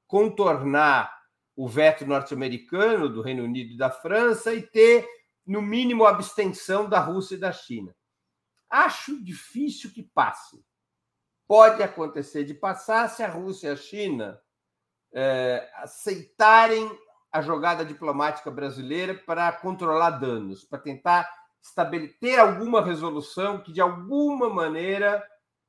contornar 0.08 1.21
o 1.56 1.68
veto 1.68 2.06
norte-americano, 2.06 3.10
do 3.10 3.22
Reino 3.22 3.44
Unido 3.44 3.74
e 3.74 3.78
da 3.78 3.90
França, 3.90 4.54
e 4.54 4.62
ter, 4.62 5.08
no 5.46 5.62
mínimo, 5.62 6.06
a 6.06 6.10
abstenção 6.10 6.88
da 6.88 7.00
Rússia 7.00 7.36
e 7.36 7.40
da 7.40 7.52
China. 7.52 7.96
Acho 8.70 9.22
difícil 9.24 9.92
que 9.92 10.02
passe. 10.02 10.64
Pode 11.48 11.84
acontecer 11.84 12.46
de 12.46 12.54
passar 12.54 13.10
se 13.10 13.22
a 13.22 13.30
Rússia 13.30 13.68
e 13.68 13.72
a 13.72 13.76
China 13.76 14.42
é, 15.14 15.70
aceitarem 15.76 16.90
a 17.32 17.42
jogada 17.42 17.86
diplomática 17.86 18.50
brasileira 18.50 19.14
para 19.14 19.52
controlar 19.52 20.12
danos, 20.12 20.64
para 20.64 20.80
tentar 20.80 21.30
estabelecer 21.62 22.40
alguma 22.40 22.84
resolução 22.84 23.62
que, 23.62 23.72
de 23.72 23.80
alguma 23.80 24.50
maneira, 24.50 25.24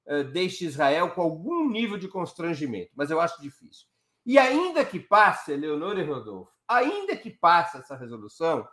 é, 0.06 0.24
deixe 0.24 0.64
Israel 0.64 1.10
com 1.10 1.20
algum 1.20 1.68
nível 1.68 1.98
de 1.98 2.08
constrangimento. 2.08 2.90
Mas 2.94 3.10
eu 3.10 3.20
acho 3.20 3.40
difícil. 3.40 3.91
E 4.24 4.38
ainda 4.38 4.84
que 4.84 5.00
passe, 5.00 5.56
Leonor 5.56 5.98
e 5.98 6.04
Rodolfo, 6.04 6.52
ainda 6.68 7.16
que 7.16 7.30
passe 7.30 7.78
essa 7.78 7.96
resolução, 7.96 8.66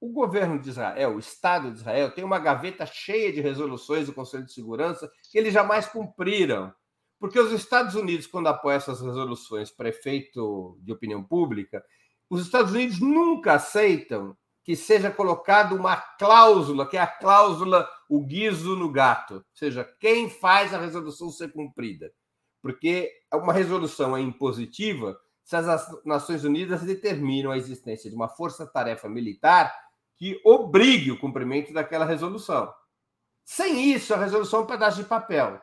o 0.00 0.12
governo 0.12 0.60
de 0.60 0.68
Israel, 0.68 1.16
o 1.16 1.18
Estado 1.18 1.70
de 1.70 1.78
Israel, 1.78 2.12
tem 2.12 2.22
uma 2.22 2.38
gaveta 2.38 2.86
cheia 2.86 3.32
de 3.32 3.40
resoluções 3.40 4.06
do 4.06 4.12
Conselho 4.12 4.44
de 4.44 4.52
Segurança 4.52 5.10
que 5.30 5.38
eles 5.38 5.52
jamais 5.52 5.86
cumpriram. 5.86 6.72
Porque 7.18 7.40
os 7.40 7.50
Estados 7.50 7.94
Unidos, 7.94 8.26
quando 8.26 8.46
apoiam 8.46 8.76
essas 8.76 9.00
resoluções 9.00 9.70
para 9.70 9.88
efeito 9.88 10.78
de 10.82 10.92
opinião 10.92 11.24
pública, 11.24 11.82
os 12.28 12.42
Estados 12.42 12.72
Unidos 12.72 13.00
nunca 13.00 13.54
aceitam 13.54 14.36
que 14.62 14.76
seja 14.76 15.10
colocada 15.10 15.74
uma 15.74 15.96
cláusula, 15.96 16.86
que 16.86 16.96
é 16.96 17.00
a 17.00 17.06
cláusula 17.06 17.88
o 18.08 18.24
guiso 18.24 18.76
no 18.76 18.90
gato, 18.90 19.34
ou 19.36 19.44
seja, 19.54 19.84
quem 19.98 20.28
faz 20.28 20.74
a 20.74 20.78
resolução 20.78 21.30
ser 21.30 21.52
cumprida 21.52 22.12
porque 22.66 23.12
uma 23.32 23.52
resolução 23.52 24.16
é 24.16 24.20
impositiva 24.20 25.16
se 25.44 25.54
as 25.54 26.04
Nações 26.04 26.42
Unidas 26.42 26.82
determinam 26.82 27.52
a 27.52 27.56
existência 27.56 28.10
de 28.10 28.16
uma 28.16 28.28
força-tarefa 28.28 29.08
militar 29.08 29.72
que 30.16 30.40
obrigue 30.44 31.12
o 31.12 31.20
cumprimento 31.20 31.72
daquela 31.72 32.04
resolução. 32.04 32.74
Sem 33.44 33.92
isso, 33.92 34.12
a 34.12 34.16
resolução 34.16 34.60
é 34.60 34.62
um 34.64 34.66
pedaço 34.66 35.00
de 35.00 35.08
papel. 35.08 35.62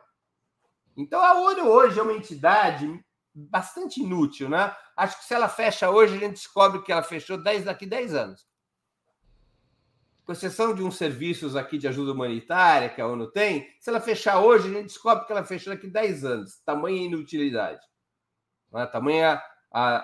Então, 0.96 1.20
a 1.20 1.34
ONU 1.34 1.68
hoje 1.68 2.00
é 2.00 2.02
uma 2.02 2.14
entidade 2.14 3.04
bastante 3.34 4.00
inútil, 4.00 4.48
né? 4.48 4.74
Acho 4.96 5.18
que 5.18 5.26
se 5.26 5.34
ela 5.34 5.48
fecha 5.50 5.90
hoje, 5.90 6.16
a 6.16 6.20
gente 6.20 6.36
descobre 6.36 6.80
que 6.80 6.90
ela 6.90 7.02
fechou 7.02 7.36
10 7.36 7.64
daqui 7.64 7.84
10 7.84 8.14
anos 8.14 8.46
com 10.24 10.32
exceção 10.32 10.74
de 10.74 10.82
uns 10.82 10.96
serviços 10.96 11.54
aqui 11.54 11.76
de 11.76 11.86
ajuda 11.86 12.12
humanitária 12.12 12.88
que 12.88 13.00
a 13.00 13.06
ONU 13.06 13.30
tem, 13.30 13.68
se 13.78 13.90
ela 13.90 14.00
fechar 14.00 14.40
hoje, 14.40 14.68
a 14.68 14.72
gente 14.72 14.86
descobre 14.86 15.26
que 15.26 15.32
ela 15.32 15.44
fechou 15.44 15.72
daqui 15.72 15.86
10 15.86 16.24
anos. 16.24 16.56
Tamanha 16.64 17.04
inutilidade. 17.04 17.80
É? 18.74 18.86
Tamanha 18.86 19.42
a, 19.70 19.96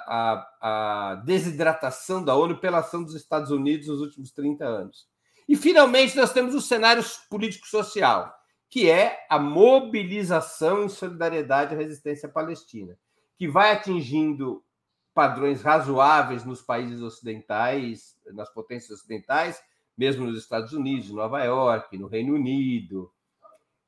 a, 0.61 1.11
a 1.11 1.15
desidratação 1.17 2.23
da 2.23 2.35
ONU 2.35 2.59
pela 2.59 2.79
ação 2.79 3.03
dos 3.03 3.15
Estados 3.15 3.51
Unidos 3.51 3.87
nos 3.87 4.01
últimos 4.01 4.31
30 4.33 4.65
anos. 4.65 5.09
E, 5.49 5.57
finalmente, 5.57 6.17
nós 6.17 6.33
temos 6.33 6.55
o 6.55 6.61
cenário 6.61 7.03
político-social, 7.31 8.33
que 8.69 8.91
é 8.91 9.27
a 9.29 9.39
mobilização 9.39 10.85
em 10.85 10.89
solidariedade 10.89 11.75
à 11.75 11.79
resistência 11.79 12.29
palestina, 12.29 12.97
que 13.37 13.49
vai 13.49 13.73
atingindo 13.73 14.63
padrões 15.15 15.63
razoáveis 15.63 16.45
nos 16.45 16.63
países 16.63 17.01
ocidentais, 17.01 18.17
nas 18.33 18.53
potências 18.53 19.01
ocidentais, 19.01 19.61
mesmo 20.01 20.25
nos 20.25 20.39
Estados 20.39 20.73
Unidos, 20.73 21.11
Nova 21.11 21.45
York, 21.45 21.99
no 21.99 22.07
Reino 22.07 22.35
Unido, 22.35 23.13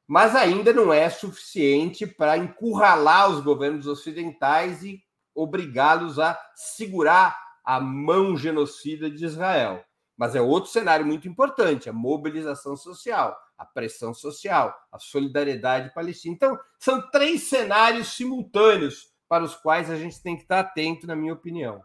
mas 0.06 0.36
ainda 0.36 0.70
não 0.70 0.92
é 0.92 1.08
suficiente 1.08 2.06
para 2.06 2.36
encurralar 2.36 3.30
os 3.30 3.42
governos 3.42 3.86
ocidentais 3.86 4.82
e 4.82 5.02
obrigá-los 5.34 6.18
a 6.18 6.38
segurar 6.54 7.34
a 7.64 7.80
mão 7.80 8.36
genocida 8.36 9.10
de 9.10 9.24
Israel. 9.24 9.82
Mas 10.14 10.36
é 10.36 10.42
outro 10.42 10.70
cenário 10.70 11.06
muito 11.06 11.26
importante: 11.26 11.88
a 11.88 11.94
mobilização 11.94 12.76
social, 12.76 13.34
a 13.56 13.64
pressão 13.64 14.12
social, 14.12 14.78
a 14.92 14.98
solidariedade 14.98 15.94
palestina. 15.94 16.34
Então, 16.34 16.60
são 16.78 17.10
três 17.10 17.44
cenários 17.44 18.08
simultâneos 18.08 19.10
para 19.26 19.44
os 19.44 19.54
quais 19.54 19.90
a 19.90 19.96
gente 19.96 20.22
tem 20.22 20.36
que 20.36 20.42
estar 20.42 20.60
atento, 20.60 21.06
na 21.06 21.16
minha 21.16 21.32
opinião. 21.32 21.82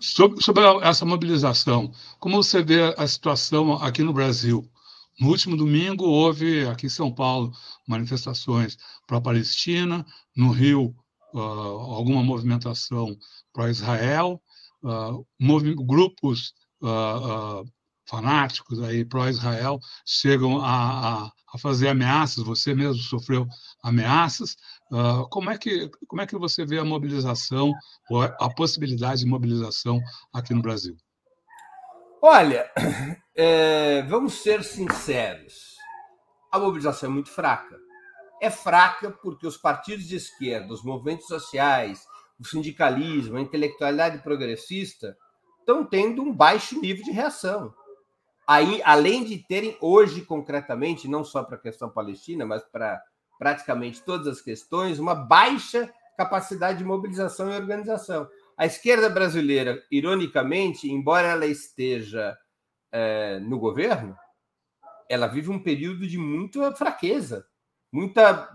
Sobre, 0.00 0.42
sobre 0.42 0.62
essa 0.82 1.04
mobilização, 1.04 1.92
como 2.20 2.36
você 2.36 2.62
vê 2.62 2.94
a 2.96 3.06
situação 3.06 3.74
aqui 3.74 4.02
no 4.02 4.12
Brasil? 4.12 4.68
No 5.18 5.28
último 5.28 5.56
domingo, 5.56 6.04
houve 6.04 6.66
aqui 6.66 6.86
em 6.86 6.90
São 6.90 7.12
Paulo 7.12 7.52
manifestações 7.86 8.76
pró-Palestina, 9.06 10.06
no 10.36 10.50
Rio, 10.50 10.94
uh, 11.34 11.40
alguma 11.40 12.22
movimentação 12.22 13.16
pró-Israel, 13.52 14.40
uh, 14.84 15.26
grupos 15.84 16.54
uh, 16.80 17.68
fanáticos 18.08 18.80
aí 18.80 19.04
pró-Israel 19.04 19.80
chegam 20.06 20.60
a, 20.60 21.24
a, 21.24 21.32
a, 21.54 21.58
fazer 21.58 21.88
ameaças, 21.88 22.44
você 22.44 22.74
mesmo 22.74 23.02
sofreu 23.02 23.46
ameaças. 23.82 24.56
Como, 25.30 25.50
é 25.50 25.58
que, 25.58 25.90
como 26.06 26.22
é 26.22 26.26
que 26.26 26.36
você 26.36 26.64
vê 26.64 26.78
a 26.78 26.84
mobilização, 26.84 27.72
ou 28.10 28.22
a 28.22 28.48
possibilidade 28.54 29.20
de 29.20 29.26
mobilização 29.26 30.00
aqui 30.32 30.54
no 30.54 30.62
Brasil? 30.62 30.96
Olha, 32.22 32.70
é, 33.36 34.02
vamos 34.02 34.34
ser 34.42 34.64
sinceros, 34.64 35.76
a 36.50 36.58
mobilização 36.58 37.10
é 37.10 37.12
muito 37.12 37.30
fraca. 37.30 37.76
É 38.40 38.50
fraca 38.50 39.10
porque 39.10 39.46
os 39.46 39.56
partidos 39.56 40.06
de 40.06 40.16
esquerda, 40.16 40.72
os 40.72 40.82
movimentos 40.82 41.26
sociais, 41.26 42.06
o 42.38 42.44
sindicalismo, 42.44 43.36
a 43.36 43.40
intelectualidade 43.40 44.18
progressista 44.22 45.16
estão 45.60 45.84
tendo 45.84 46.22
um 46.22 46.32
baixo 46.32 46.80
nível 46.80 47.04
de 47.04 47.10
reação 47.10 47.74
aí, 48.48 48.80
além 48.82 49.24
de 49.24 49.36
terem 49.36 49.76
hoje, 49.78 50.22
concretamente, 50.22 51.06
não 51.06 51.22
só 51.22 51.44
para 51.44 51.56
a 51.56 51.60
questão 51.60 51.90
palestina, 51.90 52.46
mas 52.46 52.64
para 52.64 52.98
praticamente 53.38 54.02
todas 54.02 54.26
as 54.26 54.40
questões, 54.40 54.98
uma 54.98 55.14
baixa 55.14 55.92
capacidade 56.16 56.78
de 56.78 56.84
mobilização 56.84 57.52
e 57.52 57.56
organização. 57.56 58.28
A 58.56 58.66
esquerda 58.66 59.08
brasileira, 59.08 59.80
ironicamente, 59.90 60.90
embora 60.90 61.28
ela 61.28 61.46
esteja 61.46 62.36
é, 62.90 63.38
no 63.38 63.58
governo, 63.58 64.16
ela 65.08 65.28
vive 65.28 65.50
um 65.50 65.62
período 65.62 66.06
de 66.06 66.18
muita 66.18 66.74
fraqueza, 66.74 67.46
muita 67.92 68.50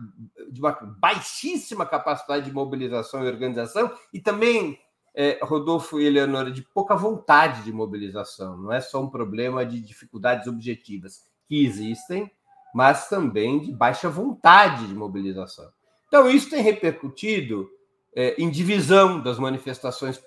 de 0.51 0.59
uma 0.59 0.73
baixíssima 0.73 1.85
capacidade 1.85 2.45
de 2.45 2.51
mobilização 2.51 3.23
e 3.23 3.27
organização, 3.27 3.91
e 4.13 4.19
também 4.19 4.77
é, 5.15 5.39
Rodolfo 5.41 5.99
e 5.99 6.05
Eleonora, 6.05 6.51
de 6.51 6.61
pouca 6.61 6.95
vontade 6.95 7.63
de 7.63 7.71
mobilização. 7.71 8.57
Não 8.57 8.73
é 8.73 8.81
só 8.81 9.01
um 9.01 9.09
problema 9.09 9.65
de 9.65 9.79
dificuldades 9.79 10.47
objetivas 10.47 11.23
que 11.47 11.65
existem, 11.65 12.29
mas 12.73 13.07
também 13.07 13.59
de 13.59 13.71
baixa 13.71 14.09
vontade 14.09 14.87
de 14.87 14.95
mobilização. 14.95 15.71
Então, 16.07 16.29
isso 16.29 16.49
tem 16.49 16.61
repercutido 16.61 17.69
é, 18.15 18.35
em 18.41 18.49
divisão 18.49 19.21
das 19.21 19.37
manifestações 19.37 20.21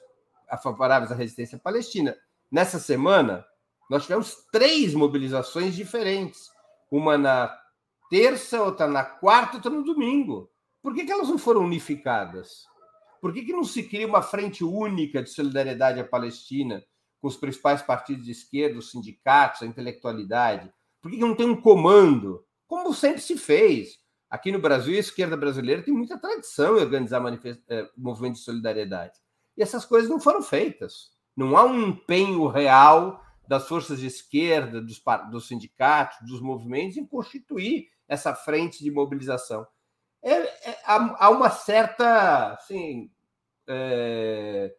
favoráveis 0.62 1.10
à 1.10 1.14
resistência 1.14 1.58
palestina. 1.58 2.16
Nessa 2.50 2.78
semana, 2.78 3.44
nós 3.90 4.02
tivemos 4.04 4.46
três 4.52 4.94
mobilizações 4.94 5.74
diferentes. 5.74 6.50
Uma 6.90 7.18
na 7.18 7.56
terça, 8.08 8.62
outra 8.62 8.86
na 8.86 9.04
quarta, 9.04 9.56
outra 9.56 9.70
no 9.70 9.84
domingo. 9.84 10.50
Por 10.82 10.94
que, 10.94 11.04
que 11.04 11.12
elas 11.12 11.28
não 11.28 11.38
foram 11.38 11.62
unificadas? 11.62 12.64
Por 13.20 13.32
que, 13.32 13.42
que 13.42 13.52
não 13.52 13.64
se 13.64 13.82
cria 13.82 14.06
uma 14.06 14.22
frente 14.22 14.62
única 14.62 15.22
de 15.22 15.30
solidariedade 15.30 15.98
à 15.98 16.04
Palestina, 16.04 16.84
com 17.20 17.26
os 17.26 17.36
principais 17.36 17.82
partidos 17.82 18.24
de 18.24 18.30
esquerda, 18.30 18.78
os 18.78 18.90
sindicatos, 18.90 19.62
a 19.62 19.66
intelectualidade? 19.66 20.72
Por 21.06 21.12
que, 21.12 21.20
não 21.20 21.34
tem 21.34 21.48
um 21.48 21.60
comando? 21.60 22.44
Como 22.66 22.92
sempre 22.92 23.20
se 23.20 23.38
fez. 23.38 23.98
Aqui 24.28 24.50
no 24.50 24.58
Brasil, 24.58 24.96
a 24.96 25.00
esquerda 25.00 25.36
brasileira 25.36 25.82
tem 25.82 25.94
muita 25.94 26.18
tradição 26.18 26.76
em 26.76 26.82
organizar. 26.82 27.22
Eh, 27.68 27.88
movimentos 27.96 28.40
de 28.40 28.44
solidariedade. 28.44 29.14
E 29.56 29.62
essas 29.62 29.84
coisas 29.84 30.10
não 30.10 30.20
foram 30.20 30.42
feitas. 30.42 31.12
Não 31.36 31.56
há 31.56 31.64
um 31.64 31.88
empenho 31.88 32.48
real 32.48 33.22
das 33.48 33.68
forças 33.68 34.00
de 34.00 34.06
esquerda, 34.06 34.80
dos, 34.80 35.00
dos 35.30 35.46
sindicatos, 35.46 36.18
dos 36.26 36.40
movimentos 36.40 36.96
em 36.96 37.06
constituir 37.06 37.86
essa 38.08 38.34
frente 38.34 38.82
de 38.82 38.90
mobilização 38.90 39.66
é, 40.26 40.32
é, 40.70 40.78
há, 40.84 41.26
há, 41.26 41.30
uma 41.30 41.50
certa. 41.50 42.54
Assim, 42.54 43.10
é, 43.68 44.74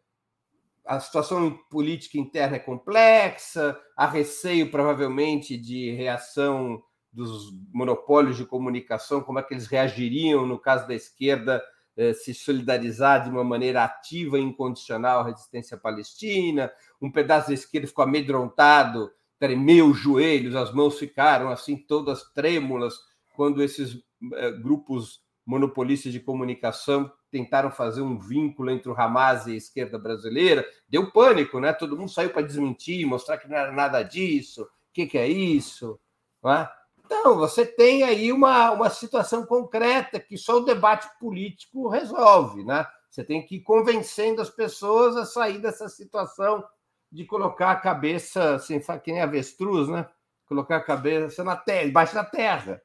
a 0.87 0.99
situação 0.99 1.57
política 1.69 2.17
interna 2.17 2.55
é 2.55 2.59
complexa, 2.59 3.77
há 3.95 4.07
receio, 4.07 4.71
provavelmente, 4.71 5.57
de 5.57 5.91
reação 5.91 6.81
dos 7.11 7.51
monopólios 7.73 8.37
de 8.37 8.45
comunicação, 8.45 9.21
como 9.21 9.39
é 9.39 9.43
que 9.43 9.53
eles 9.53 9.67
reagiriam 9.67 10.45
no 10.45 10.59
caso 10.59 10.87
da 10.87 10.93
esquerda 10.93 11.63
é, 11.97 12.13
se 12.13 12.33
solidarizar 12.33 13.23
de 13.23 13.29
uma 13.29 13.43
maneira 13.43 13.83
ativa 13.83 14.37
e 14.37 14.43
incondicional 14.43 15.21
à 15.21 15.23
resistência 15.23 15.75
palestina. 15.75 16.71
Um 17.01 17.11
pedaço 17.11 17.47
da 17.47 17.55
esquerda 17.55 17.87
ficou 17.87 18.03
amedrontado, 18.03 19.11
tremeu 19.39 19.87
os 19.87 19.97
joelhos, 19.97 20.55
as 20.55 20.71
mãos 20.71 20.99
ficaram 20.99 21.49
assim 21.49 21.75
todas 21.75 22.23
trêmulas 22.33 22.95
quando 23.35 23.63
esses 23.63 23.99
é, 24.33 24.51
grupos 24.51 25.21
monopolistas 25.45 26.13
de 26.13 26.19
comunicação 26.19 27.11
tentaram 27.31 27.71
fazer 27.71 28.01
um 28.01 28.17
vínculo 28.17 28.69
entre 28.69 28.89
o 28.89 28.99
Hamas 28.99 29.47
e 29.47 29.51
a 29.51 29.55
esquerda 29.55 29.97
brasileira. 29.97 30.65
Deu 30.87 31.11
pânico, 31.11 31.59
né? 31.59 31.73
Todo 31.73 31.97
mundo 31.97 32.11
saiu 32.11 32.29
para 32.29 32.41
desmentir, 32.41 33.05
mostrar 33.05 33.37
que 33.37 33.47
não 33.47 33.57
era 33.57 33.71
nada 33.71 34.01
disso. 34.03 34.63
O 34.63 34.67
que, 34.93 35.05
que 35.05 35.17
é 35.17 35.27
isso? 35.27 35.99
É? 36.45 36.69
Então, 37.05 37.37
você 37.37 37.65
tem 37.65 38.03
aí 38.03 38.31
uma, 38.31 38.71
uma 38.71 38.89
situação 38.89 39.45
concreta 39.45 40.19
que 40.19 40.37
só 40.37 40.57
o 40.57 40.65
debate 40.65 41.07
político 41.19 41.87
resolve, 41.87 42.63
né? 42.63 42.85
Você 43.09 43.23
tem 43.23 43.45
que 43.45 43.55
ir 43.55 43.61
convencendo 43.61 44.41
as 44.41 44.49
pessoas 44.49 45.15
a 45.15 45.25
sair 45.25 45.59
dessa 45.59 45.87
situação 45.87 46.63
de 47.11 47.25
colocar 47.25 47.71
a 47.71 47.75
cabeça, 47.75 48.55
assim, 48.55 48.79
quem 49.03 49.19
é 49.19 49.23
avestruz, 49.23 49.87
né? 49.87 50.07
Colocar 50.45 50.77
a 50.77 50.83
cabeça 50.83 51.43
na 51.43 51.55
terra, 51.55 51.85
debaixo 51.85 52.13
da 52.13 52.23
terra 52.23 52.81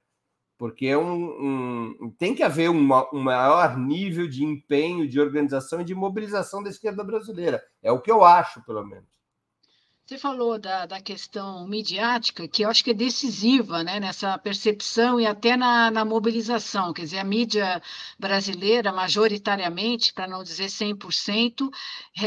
porque 0.63 0.87
é 0.87 0.97
um, 0.97 1.97
um, 2.01 2.11
tem 2.17 2.37
que 2.37 2.43
haver 2.45 2.71
uma, 2.71 3.13
um 3.13 3.19
maior 3.19 3.77
nível 3.77 4.29
de 4.29 4.45
empenho, 4.45 5.09
de 5.09 5.19
organização 5.19 5.81
e 5.81 5.85
de 5.85 5.93
mobilização 5.93 6.63
da 6.63 6.71
esquerda 6.71 7.03
brasileira. 7.03 7.61
É 7.83 7.91
o 7.91 7.99
que 7.99 8.09
eu 8.09 8.23
acho, 8.23 8.65
pelo 8.65 8.87
menos. 8.87 9.09
Você 10.13 10.19
falou 10.19 10.59
da, 10.59 10.85
da 10.85 11.01
questão 11.01 11.67
midiática, 11.67 12.47
que 12.47 12.63
eu 12.63 12.69
acho 12.69 12.85
que 12.85 12.91
é 12.91 12.95
decisiva 12.95 13.83
né, 13.83 13.99
nessa 13.99 14.37
percepção 14.37 15.19
e 15.19 15.25
até 15.27 15.57
na, 15.57 15.91
na 15.91 16.05
mobilização. 16.05 16.93
Quer 16.93 17.05
dizer, 17.05 17.19
a 17.19 17.25
mídia 17.25 17.81
brasileira, 18.19 18.93
majoritariamente, 18.93 20.13
para 20.13 20.29
não 20.29 20.43
dizer 20.43 20.67
100%, 20.67 21.71
é, 22.21 22.27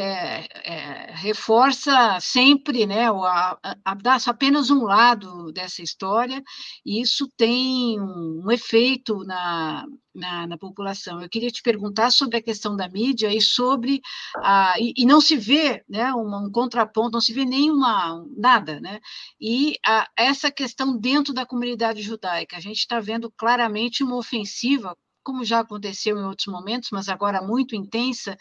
é, 0.68 1.12
reforça 1.14 2.20
sempre, 2.20 2.88
né, 2.88 3.08
a, 3.08 3.56
a, 3.62 3.78
a, 3.86 3.94
dá 3.94 4.18
apenas 4.26 4.72
um 4.72 4.82
lado 4.86 5.52
dessa 5.52 5.84
história, 5.84 6.44
e 6.84 7.00
isso 7.00 7.32
tem 7.38 8.02
um, 8.02 8.46
um 8.46 8.52
efeito 8.52 9.24
na, 9.26 9.86
na, 10.16 10.48
na, 10.48 10.58
população. 10.58 11.22
Eu 11.22 11.30
queria 11.30 11.52
te 11.52 11.62
perguntar 11.62 12.12
sobre 12.12 12.38
a 12.38 12.42
questão 12.42 12.76
da 12.76 12.88
mídia 12.88 13.34
e 13.34 13.42
sobre 13.42 14.02
a, 14.38 14.76
e, 14.80 14.94
e 14.98 15.06
não 15.06 15.22
se 15.22 15.36
vê, 15.36 15.84
né, 15.88 16.14
um, 16.14 16.50
contraponto, 16.52 17.12
não 17.12 17.22
se 17.22 17.34
vê 17.34 17.46
nenhuma 17.46 18.26
nada, 18.38 18.80
né? 18.80 19.00
E 19.40 19.76
a, 19.86 20.08
essa 20.18 20.50
questão 20.52 20.98
dentro 20.98 21.34
da 21.34 21.46
comunidade 21.46 22.02
judaica, 22.02 22.58
a 22.58 22.62
gente 22.62 22.80
está 22.80 23.00
vendo 23.00 23.32
claramente 23.32 24.04
uma 24.04 24.18
ofensiva 24.18 24.98
como 25.26 25.44
já 25.44 25.60
aconteceu 25.62 26.18
em 26.18 26.24
outros 26.24 26.48
momentos, 26.48 26.90
mas 26.92 27.10
agora 27.10 27.42
muito 27.42 27.76
intensa, 27.76 28.38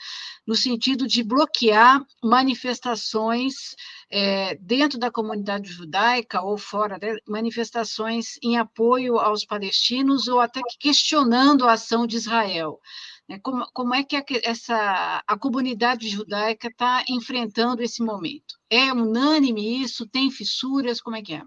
no 0.46 0.54
sentido 0.54 1.06
de 1.08 1.24
bloquear 1.24 2.04
manifestações 2.22 3.74
é, 4.10 4.54
dentro 4.56 4.98
da 4.98 5.10
comunidade 5.10 5.72
judaica 5.72 6.42
ou 6.42 6.58
fora, 6.58 6.98
né, 7.00 7.16
manifestações 7.26 8.34
em 8.42 8.58
apoio 8.58 9.18
aos 9.18 9.44
palestinos 9.46 10.28
ou 10.28 10.40
até 10.40 10.60
questionando 10.78 11.66
a 11.66 11.72
ação 11.72 12.06
de 12.06 12.16
Israel. 12.16 12.78
Né, 13.26 13.40
como, 13.42 13.66
como 13.72 13.94
é 13.94 14.04
que 14.04 14.22
essa, 14.44 15.24
a 15.26 15.38
comunidade 15.38 16.06
judaica 16.08 16.68
está 16.68 17.02
enfrentando 17.08 17.82
esse 17.82 18.04
momento? 18.04 18.54
É 18.68 18.92
unânime 18.92 19.82
isso? 19.82 20.06
Tem 20.06 20.30
fissuras? 20.30 21.00
Como 21.00 21.16
é 21.16 21.22
que 21.22 21.32
é? 21.32 21.42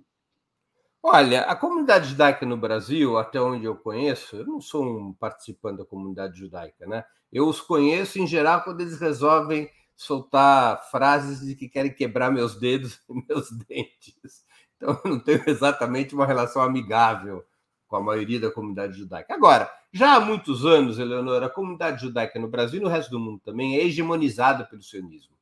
Olha, 1.10 1.44
a 1.44 1.56
comunidade 1.56 2.10
judaica 2.10 2.46
no 2.46 2.58
Brasil, 2.58 3.18
até 3.18 3.40
onde 3.40 3.64
eu 3.64 3.78
conheço, 3.78 4.36
eu 4.36 4.46
não 4.46 4.60
sou 4.60 4.84
um 4.84 5.14
participante 5.14 5.78
da 5.78 5.86
comunidade 5.86 6.38
judaica, 6.38 6.86
né? 6.86 7.06
Eu 7.32 7.48
os 7.48 7.62
conheço 7.62 8.20
em 8.20 8.28
geral 8.28 8.62
quando 8.62 8.82
eles 8.82 9.00
resolvem 9.00 9.70
soltar 9.96 10.84
frases 10.92 11.40
de 11.40 11.56
que 11.56 11.70
querem 11.70 11.94
quebrar 11.94 12.30
meus 12.30 12.60
dedos 12.60 13.00
e 13.10 13.26
meus 13.26 13.50
dentes. 13.52 14.46
Então, 14.76 15.00
eu 15.06 15.12
não 15.12 15.18
tenho 15.18 15.42
exatamente 15.48 16.14
uma 16.14 16.26
relação 16.26 16.62
amigável 16.62 17.42
com 17.88 17.96
a 17.96 18.02
maioria 18.04 18.42
da 18.42 18.52
comunidade 18.52 18.98
judaica. 18.98 19.34
Agora, 19.34 19.72
já 19.94 20.18
há 20.18 20.20
muitos 20.20 20.66
anos, 20.66 21.00
Eleonora, 21.00 21.46
a 21.46 21.50
comunidade 21.50 22.02
judaica 22.02 22.38
no 22.38 22.50
Brasil 22.50 22.82
e 22.82 22.84
no 22.84 22.90
resto 22.90 23.12
do 23.12 23.20
mundo 23.20 23.40
também 23.46 23.78
é 23.78 23.86
hegemonizada 23.86 24.66
pelo 24.66 24.84
sionismo. 24.84 25.38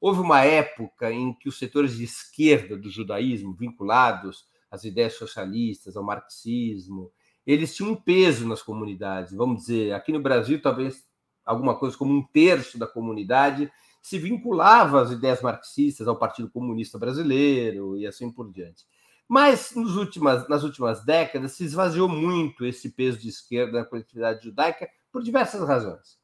Houve 0.00 0.18
uma 0.18 0.40
época 0.40 1.12
em 1.12 1.32
que 1.34 1.48
os 1.48 1.56
setores 1.56 1.96
de 1.96 2.02
esquerda 2.02 2.76
do 2.76 2.90
judaísmo, 2.90 3.54
vinculados 3.54 4.48
às 4.70 4.84
ideias 4.84 5.14
socialistas, 5.14 5.96
ao 5.96 6.04
marxismo, 6.04 7.10
eles 7.46 7.74
tinham 7.74 7.92
um 7.92 7.96
peso 7.96 8.46
nas 8.46 8.62
comunidades. 8.62 9.32
Vamos 9.32 9.62
dizer, 9.62 9.92
aqui 9.94 10.12
no 10.12 10.20
Brasil, 10.20 10.60
talvez 10.60 11.04
alguma 11.44 11.74
coisa 11.74 11.96
como 11.96 12.12
um 12.12 12.22
terço 12.22 12.78
da 12.78 12.86
comunidade 12.86 13.72
se 14.02 14.18
vinculava 14.18 15.02
às 15.02 15.10
ideias 15.10 15.40
marxistas, 15.40 16.06
ao 16.06 16.18
Partido 16.18 16.50
Comunista 16.50 16.98
Brasileiro 16.98 17.96
e 17.96 18.06
assim 18.06 18.30
por 18.30 18.50
diante. 18.52 18.84
Mas 19.26 19.74
nos 19.74 19.96
últimas, 19.96 20.48
nas 20.48 20.62
últimas 20.62 21.04
décadas 21.04 21.52
se 21.52 21.64
esvaziou 21.64 22.08
muito 22.08 22.64
esse 22.64 22.90
peso 22.90 23.18
de 23.18 23.28
esquerda 23.28 23.80
na 23.80 23.84
coletividade 23.84 24.44
judaica 24.44 24.88
por 25.12 25.22
diversas 25.22 25.66
razões. 25.66 26.18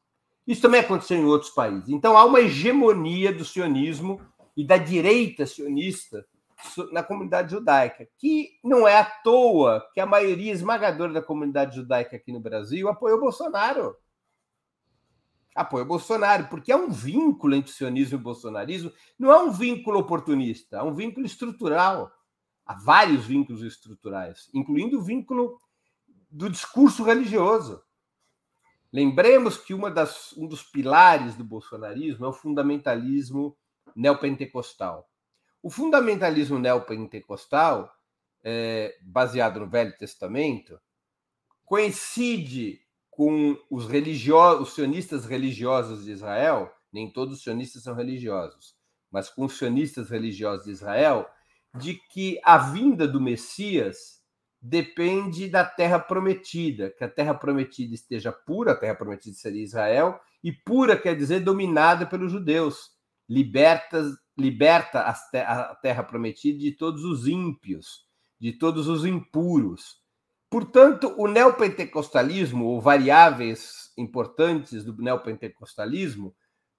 Isso 0.47 0.61
também 0.61 0.79
aconteceu 0.79 1.17
em 1.17 1.25
outros 1.25 1.51
países. 1.51 1.89
Então 1.89 2.17
há 2.17 2.23
uma 2.25 2.39
hegemonia 2.39 3.33
do 3.33 3.45
sionismo 3.45 4.19
e 4.55 4.65
da 4.65 4.77
direita 4.77 5.45
sionista 5.45 6.25
na 6.91 7.03
comunidade 7.03 7.51
judaica, 7.51 8.07
que 8.17 8.59
não 8.63 8.87
é 8.87 8.99
à 8.99 9.05
toa 9.05 9.85
que 9.93 9.99
a 9.99 10.05
maioria 10.05 10.51
esmagadora 10.51 11.13
da 11.13 11.21
comunidade 11.21 11.75
judaica 11.75 12.15
aqui 12.15 12.31
no 12.31 12.39
Brasil 12.39 12.87
apoiou 12.87 13.19
Bolsonaro. 13.19 13.95
Apoia 15.55 15.85
Bolsonaro, 15.85 16.47
porque 16.49 16.69
é 16.69 16.75
um 16.75 16.89
vínculo 16.89 17.55
entre 17.55 17.71
sionismo 17.71 18.19
e 18.19 18.21
bolsonarismo, 18.21 18.91
não 19.17 19.31
é 19.31 19.41
um 19.41 19.51
vínculo 19.51 19.99
oportunista, 19.99 20.77
é 20.77 20.83
um 20.83 20.93
vínculo 20.93 21.25
estrutural. 21.25 22.11
Há 22.65 22.73
vários 22.73 23.25
vínculos 23.25 23.63
estruturais, 23.63 24.49
incluindo 24.53 24.99
o 24.99 25.01
vínculo 25.01 25.57
do 26.29 26.49
discurso 26.49 27.03
religioso. 27.03 27.81
Lembremos 28.91 29.57
que 29.57 29.73
das, 29.91 30.33
um 30.33 30.45
dos 30.45 30.61
pilares 30.61 31.35
do 31.35 31.43
bolsonarismo 31.43 32.25
é 32.25 32.29
o 32.29 32.33
fundamentalismo 32.33 33.57
neopentecostal. 33.95 35.09
O 35.65 35.69
fundamentalismo 35.71 36.59
neopentecostal, 36.59 37.91
é, 38.43 38.95
baseado 39.01 39.61
no 39.61 39.67
Velho 39.67 39.97
Testamento, 39.97 40.79
coincide 41.65 42.81
com 43.09 43.57
os 43.67 43.87
religiosos, 43.87 44.67
os 44.67 44.75
sionistas 44.75 45.25
religiosos 45.25 46.05
de 46.05 46.11
Israel, 46.11 46.71
nem 46.93 47.11
todos 47.11 47.37
os 47.37 47.43
sionistas 47.43 47.81
são 47.81 47.95
religiosos, 47.95 48.75
mas 49.09 49.27
com 49.27 49.45
os 49.45 49.57
sionistas 49.57 50.11
religiosos 50.11 50.65
de 50.65 50.71
Israel, 50.71 51.27
de 51.73 51.95
que 51.95 52.39
a 52.43 52.59
vinda 52.59 53.07
do 53.07 53.19
Messias 53.19 54.21
depende 54.61 55.49
da 55.49 55.65
terra 55.65 55.97
prometida, 55.97 56.91
que 56.91 57.03
a 57.03 57.09
terra 57.09 57.33
prometida 57.33 57.95
esteja 57.95 58.31
pura, 58.31 58.73
a 58.73 58.77
terra 58.77 58.93
prometida 58.93 59.35
seria 59.35 59.63
Israel, 59.63 60.19
e 60.43 60.51
pura 60.51 60.95
quer 60.95 61.15
dizer 61.17 61.39
dominada 61.39 62.05
pelos 62.05 62.31
judeus, 62.31 62.91
libertas 63.27 64.13
liberta 64.37 65.01
a 65.01 65.75
terra 65.75 66.03
prometida 66.03 66.59
de 66.59 66.71
todos 66.71 67.03
os 67.03 67.27
ímpios, 67.27 68.05
de 68.39 68.53
todos 68.53 68.87
os 68.87 69.05
impuros. 69.05 70.01
Portanto, 70.49 71.13
o 71.17 71.27
neopentecostalismo, 71.27 72.65
ou 72.65 72.81
variáveis 72.81 73.91
importantes 73.97 74.83
do 74.83 74.95
neopentecostalismo, 74.95 76.35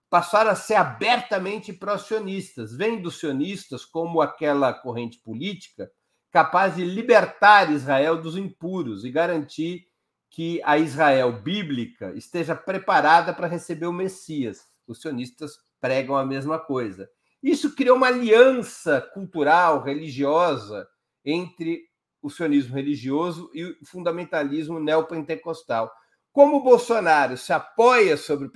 passaram 0.08 0.50
a 0.50 0.54
ser 0.54 0.74
abertamente 0.74 1.72
pró-sionistas, 1.72 2.74
vendo 2.74 3.10
sionistas 3.10 3.84
como 3.84 4.20
aquela 4.20 4.72
corrente 4.72 5.18
política 5.18 5.90
capaz 6.30 6.76
de 6.76 6.84
libertar 6.84 7.72
Israel 7.72 8.20
dos 8.20 8.36
impuros 8.36 9.04
e 9.04 9.10
garantir 9.10 9.86
que 10.30 10.60
a 10.64 10.76
Israel 10.76 11.32
bíblica 11.32 12.12
esteja 12.14 12.54
preparada 12.54 13.32
para 13.32 13.46
receber 13.46 13.86
o 13.86 13.92
Messias. 13.92 14.66
Os 14.86 15.00
sionistas 15.00 15.58
pregam 15.80 16.14
a 16.14 16.26
mesma 16.26 16.58
coisa. 16.58 17.08
Isso 17.46 17.76
criou 17.76 17.96
uma 17.96 18.08
aliança 18.08 19.00
cultural, 19.00 19.80
religiosa, 19.80 20.88
entre 21.24 21.84
o 22.20 22.28
sionismo 22.28 22.74
religioso 22.74 23.48
e 23.54 23.64
o 23.64 23.86
fundamentalismo 23.86 24.80
neopentecostal. 24.80 25.88
Como 26.32 26.56
o 26.56 26.62
Bolsonaro 26.64 27.36
se 27.36 27.52
apoia 27.52 28.16
sobre 28.16 28.50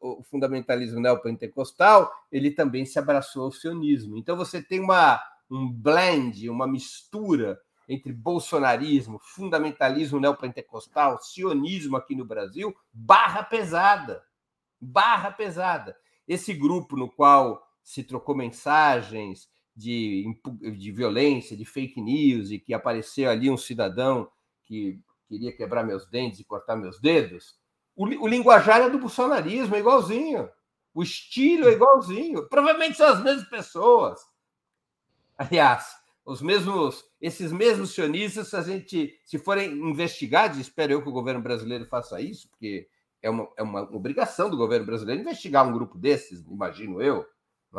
o 0.00 0.22
fundamentalismo 0.22 1.00
neopentecostal, 1.00 2.08
ele 2.30 2.52
também 2.52 2.86
se 2.86 3.00
abraçou 3.00 3.46
ao 3.46 3.50
sionismo. 3.50 4.16
Então 4.16 4.36
você 4.36 4.62
tem 4.62 4.78
uma, 4.78 5.20
um 5.50 5.68
blend, 5.68 6.48
uma 6.48 6.68
mistura 6.68 7.58
entre 7.88 8.12
bolsonarismo, 8.12 9.18
fundamentalismo 9.18 10.20
neopentecostal, 10.20 11.20
sionismo 11.20 11.96
aqui 11.96 12.14
no 12.14 12.24
Brasil, 12.24 12.72
barra 12.92 13.42
pesada. 13.42 14.22
Barra 14.80 15.32
pesada. 15.32 15.96
Esse 16.28 16.54
grupo 16.54 16.96
no 16.96 17.10
qual 17.10 17.65
se 17.86 18.02
trocou 18.02 18.34
mensagens 18.34 19.48
de, 19.74 20.26
de 20.76 20.90
violência, 20.90 21.56
de 21.56 21.64
fake 21.64 22.00
news, 22.00 22.50
e 22.50 22.58
que 22.58 22.74
apareceu 22.74 23.30
ali 23.30 23.48
um 23.48 23.56
cidadão 23.56 24.28
que 24.64 25.00
queria 25.28 25.56
quebrar 25.56 25.84
meus 25.84 26.04
dentes 26.04 26.40
e 26.40 26.44
cortar 26.44 26.74
meus 26.74 27.00
dedos, 27.00 27.56
o, 27.94 28.04
o 28.04 28.26
linguajar 28.26 28.80
é 28.80 28.90
do 28.90 28.98
bolsonarismo, 28.98 29.76
é 29.76 29.78
igualzinho. 29.78 30.50
O 30.92 31.00
estilo 31.04 31.68
é 31.68 31.74
igualzinho. 31.74 32.48
Provavelmente 32.48 32.96
são 32.96 33.06
as 33.06 33.22
mesmas 33.22 33.48
pessoas. 33.48 34.20
Aliás, 35.38 35.94
os 36.24 36.42
mesmos, 36.42 37.04
esses 37.20 37.52
mesmos 37.52 37.90
sionistas, 37.94 38.48
se 38.48 38.56
a 38.56 38.62
gente, 38.62 39.20
se 39.24 39.38
forem 39.38 39.70
investigados, 39.88 40.58
espero 40.58 40.92
eu 40.92 41.02
que 41.02 41.08
o 41.08 41.12
governo 41.12 41.40
brasileiro 41.40 41.86
faça 41.86 42.20
isso, 42.20 42.48
porque 42.50 42.88
é 43.22 43.30
uma, 43.30 43.48
é 43.56 43.62
uma 43.62 43.82
obrigação 43.94 44.50
do 44.50 44.56
governo 44.56 44.86
brasileiro 44.86 45.20
investigar 45.20 45.66
um 45.66 45.72
grupo 45.72 45.96
desses, 45.96 46.40
imagino 46.40 47.00
eu, 47.00 47.24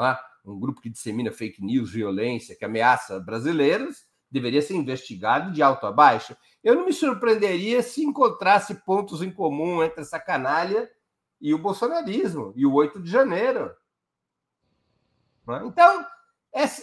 é? 0.04 0.20
um 0.46 0.60
grupo 0.60 0.82
que 0.82 0.90
dissemina 0.90 1.32
fake 1.32 1.64
news, 1.64 1.92
violência, 1.92 2.56
que 2.56 2.64
ameaça 2.64 3.20
brasileiros, 3.20 4.06
deveria 4.30 4.62
ser 4.62 4.76
investigado 4.76 5.52
de 5.52 5.62
alto 5.62 5.86
a 5.86 5.92
baixo. 5.92 6.36
Eu 6.64 6.76
não 6.76 6.86
me 6.86 6.94
surpreenderia 6.94 7.82
se 7.82 8.04
encontrasse 8.04 8.76
pontos 8.86 9.22
em 9.22 9.32
comum 9.32 9.84
entre 9.84 10.02
essa 10.02 10.20
canalha 10.20 10.90
e 11.40 11.54
o 11.54 11.58
bolsonarismo, 11.58 12.54
e 12.56 12.66
o 12.66 12.74
8 12.74 13.02
de 13.02 13.10
janeiro. 13.10 13.72
É? 15.50 15.66
Então, 15.66 16.06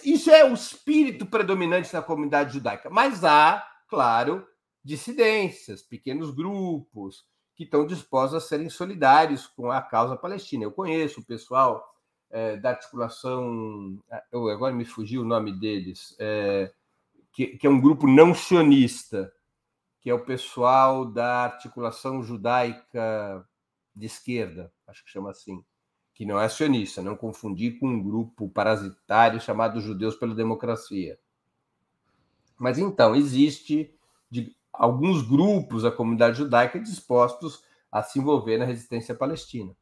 isso 0.05 0.31
é 0.31 0.45
o 0.45 0.55
espírito 0.55 1.27
predominante 1.27 1.93
na 1.93 2.03
comunidade 2.03 2.55
judaica. 2.55 2.89
Mas 2.89 3.25
há, 3.25 3.67
claro, 3.89 4.47
dissidências, 4.83 5.83
pequenos 5.83 6.31
grupos 6.31 7.25
que 7.57 7.65
estão 7.65 7.87
dispostos 7.87 8.43
a 8.43 8.47
serem 8.47 8.69
solidários 8.69 9.47
com 9.47 9.71
a 9.71 9.83
causa 9.83 10.17
palestina. 10.17 10.65
Eu 10.65 10.73
conheço 10.73 11.21
o 11.21 11.25
pessoal 11.25 11.94
é, 12.35 12.57
da 12.57 12.71
articulação, 12.71 13.97
ah, 14.11 14.25
eu, 14.33 14.49
agora 14.49 14.75
me 14.75 14.85
fugiu 14.85 15.23
o 15.23 15.25
nome 15.25 15.53
deles, 15.53 16.17
é, 16.19 16.73
que, 17.33 17.57
que, 17.57 17.65
é 17.65 17.71
um 17.71 17.81
grupo 17.81 18.09
não 18.09 18.35
sionista, 18.35 19.33
que 20.01 20.11
é 20.11 20.15
o 20.15 20.25
pessoal 20.25 21.05
da 21.05 21.45
articulação 21.45 22.25
judaica 22.25 23.49
de 23.95 24.07
esquerda, 24.07 24.73
acho 24.89 25.05
que 25.05 25.11
chama 25.13 25.31
assim, 25.31 25.65
que 26.13 26.27
não 26.27 26.41
é 26.41 26.49
sionista, 26.49 27.01
não 27.01 27.17
confundir 27.17 27.79
com 27.79 27.87
um 27.87 28.03
grupo 28.03 28.49
parasitário 28.49 29.41
chamado 29.41 29.81
Judeus 29.81 30.17
pela 30.17 30.35
Democracia. 30.35 31.17
Mas 32.59 32.79
então, 32.79 33.15
existe 33.15 33.95
de, 34.29 34.57
alguns 34.73 35.23
grupos 35.23 35.85
da 35.85 35.91
comunidade 35.93 36.39
judaica 36.39 36.81
dispostos 36.81 37.63
a 37.93 38.03
se 38.03 38.19
envolver 38.19 38.59
na 38.59 38.65
resistência 38.65 39.15
palestina. 39.15 39.73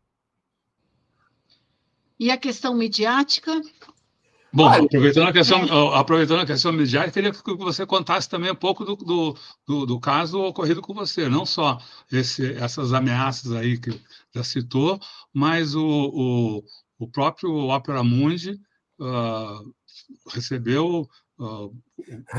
E 2.22 2.30
a 2.30 2.37
questão 2.37 2.72
midiática? 2.72 3.61
Bom, 4.52 4.68
aproveitando 4.68 5.26
a 5.26 5.32
questão, 5.32 5.92
aproveitando 5.92 6.40
a 6.42 6.46
questão 6.46 6.72
midiática, 6.72 7.14
queria 7.14 7.32
que 7.32 7.54
você 7.56 7.85
contasse 7.85 8.28
também 8.28 8.48
um 8.48 8.54
pouco 8.54 8.85
do, 8.85 8.94
do, 8.94 9.37
do, 9.66 9.87
do 9.87 9.98
caso 9.98 10.38
ocorrido 10.40 10.80
com 10.80 10.94
você, 10.94 11.28
não 11.28 11.44
só 11.44 11.80
esse, 12.12 12.52
essas 12.52 12.92
ameaças 12.92 13.50
aí 13.50 13.76
que 13.76 14.00
já 14.32 14.44
citou, 14.44 15.00
mas 15.35 15.74
o, 15.74 15.82
o, 15.85 16.64
o 16.96 17.08
próprio 17.08 17.52
Opera 17.68 18.04
Mundi 18.04 18.52
uh, 19.00 19.74
recebeu, 20.32 21.11
uh, 21.40 21.76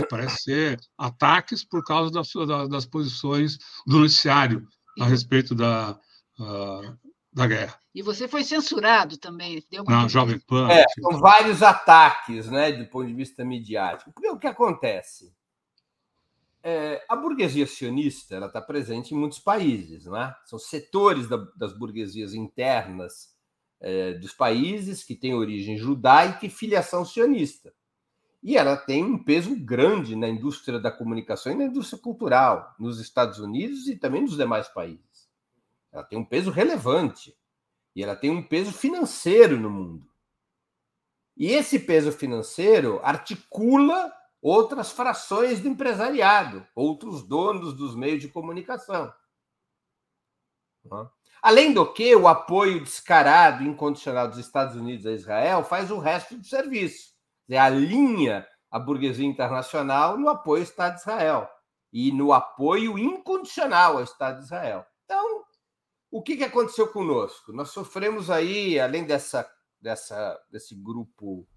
parece 0.10 0.43
ser, 0.43 0.80
ataques 0.98 1.65
por 1.65 1.84
causa 1.84 2.10
das, 2.10 2.32
das 2.69 2.86
posições 2.86 3.58
do 3.86 4.00
noticiário 4.00 4.65
a 4.98 5.04
respeito 5.04 5.54
da, 5.54 6.00
uh, 6.39 7.12
da 7.34 7.48
guerra. 7.48 7.80
E 7.93 8.02
você 8.02 8.28
foi 8.28 8.43
censurado 8.43 9.17
também. 9.17 9.63
Deu 9.69 9.84
uma 9.84 10.02
Não, 10.02 10.10
Jovem 10.10 10.39
Pan. 10.39 10.69
É, 10.69 10.84
são 11.00 11.19
vários 11.19 11.62
ataques, 11.63 12.50
né, 12.50 12.72
do 12.72 12.86
ponto 12.88 13.08
de 13.08 13.13
vista 13.13 13.43
midiático. 13.43 14.12
Porque 14.12 14.30
o 14.30 14.38
que 14.38 14.48
acontece? 14.48 15.34
é, 16.63 17.04
a 17.10 17.15
burguesia 17.15 17.67
sionista 17.67 18.36
ela 18.36 18.48
está 18.48 18.62
presente 18.62 19.13
em 19.13 19.17
muitos 19.17 19.39
países, 19.39 20.06
não 20.06 20.15
é? 20.15 20.34
São 20.46 20.58
setores 20.58 21.28
da, 21.28 21.36
das 21.58 21.78
burguesias 21.78 22.34
internas 22.34 23.36
é, 23.82 24.13
dos 24.13 24.34
países 24.34 25.04
que 25.04 25.13
têm 25.13 25.34
origem 25.34 25.78
judaica 25.78 26.46
e 26.46 26.50
filiação 26.50 27.04
sionista. 27.04 27.74
E 28.41 28.58
ela 28.58 28.78
tem 28.78 29.04
um 29.04 29.22
peso 29.22 29.56
grande 29.58 30.15
na 30.15 30.30
indústria 30.30 30.80
da 30.80 30.91
comunicação 30.91 31.52
e 31.52 31.56
na 31.56 31.65
indústria 31.65 32.02
cultural, 32.02 32.74
nos 32.80 33.00
Estados 33.00 33.39
Unidos 33.39 33.88
e 33.88 33.98
também 33.98 34.22
nos 34.22 34.38
demais 34.38 34.69
países. 34.69 35.12
Ela 35.94 36.04
tem 36.04 36.18
um 36.18 36.26
peso 36.26 36.50
relevante 36.50 37.38
e 37.96 38.04
ela 38.04 38.16
tem 38.16 38.32
um 38.32 38.42
peso 38.42 38.74
financeiro 38.74 39.60
no 39.60 39.70
mundo. 39.70 40.12
E 41.38 41.52
esse 41.52 41.80
peso 41.80 42.12
financeiro 42.12 43.00
articula 43.04 44.12
outras 44.42 44.92
frações 44.92 45.62
do 45.62 45.68
empresariado, 45.68 46.68
outros 46.76 47.24
donos 47.26 47.74
dos 47.74 47.96
meios 47.96 48.22
de 48.22 48.28
comunicação. 48.28 49.14
Além 51.42 51.74
do 51.74 51.92
que, 51.94 52.16
o 52.16 52.28
apoio 52.28 52.84
descarado 52.84 53.64
e 53.64 53.68
incondicional 53.68 54.28
dos 54.28 54.38
Estados 54.38 54.76
Unidos 54.76 55.06
a 55.06 55.12
Israel 55.12 55.64
faz 55.64 55.92
o 55.92 56.00
resto 56.00 56.38
do 56.38 56.46
serviço. 56.46 57.14
É, 57.50 57.60
alinha 57.60 58.48
a 58.72 58.80
burguesia 58.80 59.26
internacional 59.26 60.18
no 60.18 60.30
apoio 60.30 60.62
ao 60.62 60.64
Estado 60.64 60.96
de 60.96 61.02
Israel 61.02 61.50
e 61.92 62.12
no 62.12 62.34
apoio 62.34 62.98
incondicional 62.98 63.98
ao 63.98 64.04
Estado 64.04 64.40
de 64.40 64.46
Israel. 64.46 64.86
Então, 65.06 65.43
o 66.13 66.21
que, 66.21 66.38
que 66.38 66.43
aconteceu 66.43 66.88
conosco? 66.88 67.52
Nós 67.52 67.71
sofremos 67.71 68.30
aí, 68.30 68.80
além 68.80 69.04
dessa, 69.04 69.49
dessa, 69.82 70.39
desse 70.52 70.76
grupo 70.76 71.47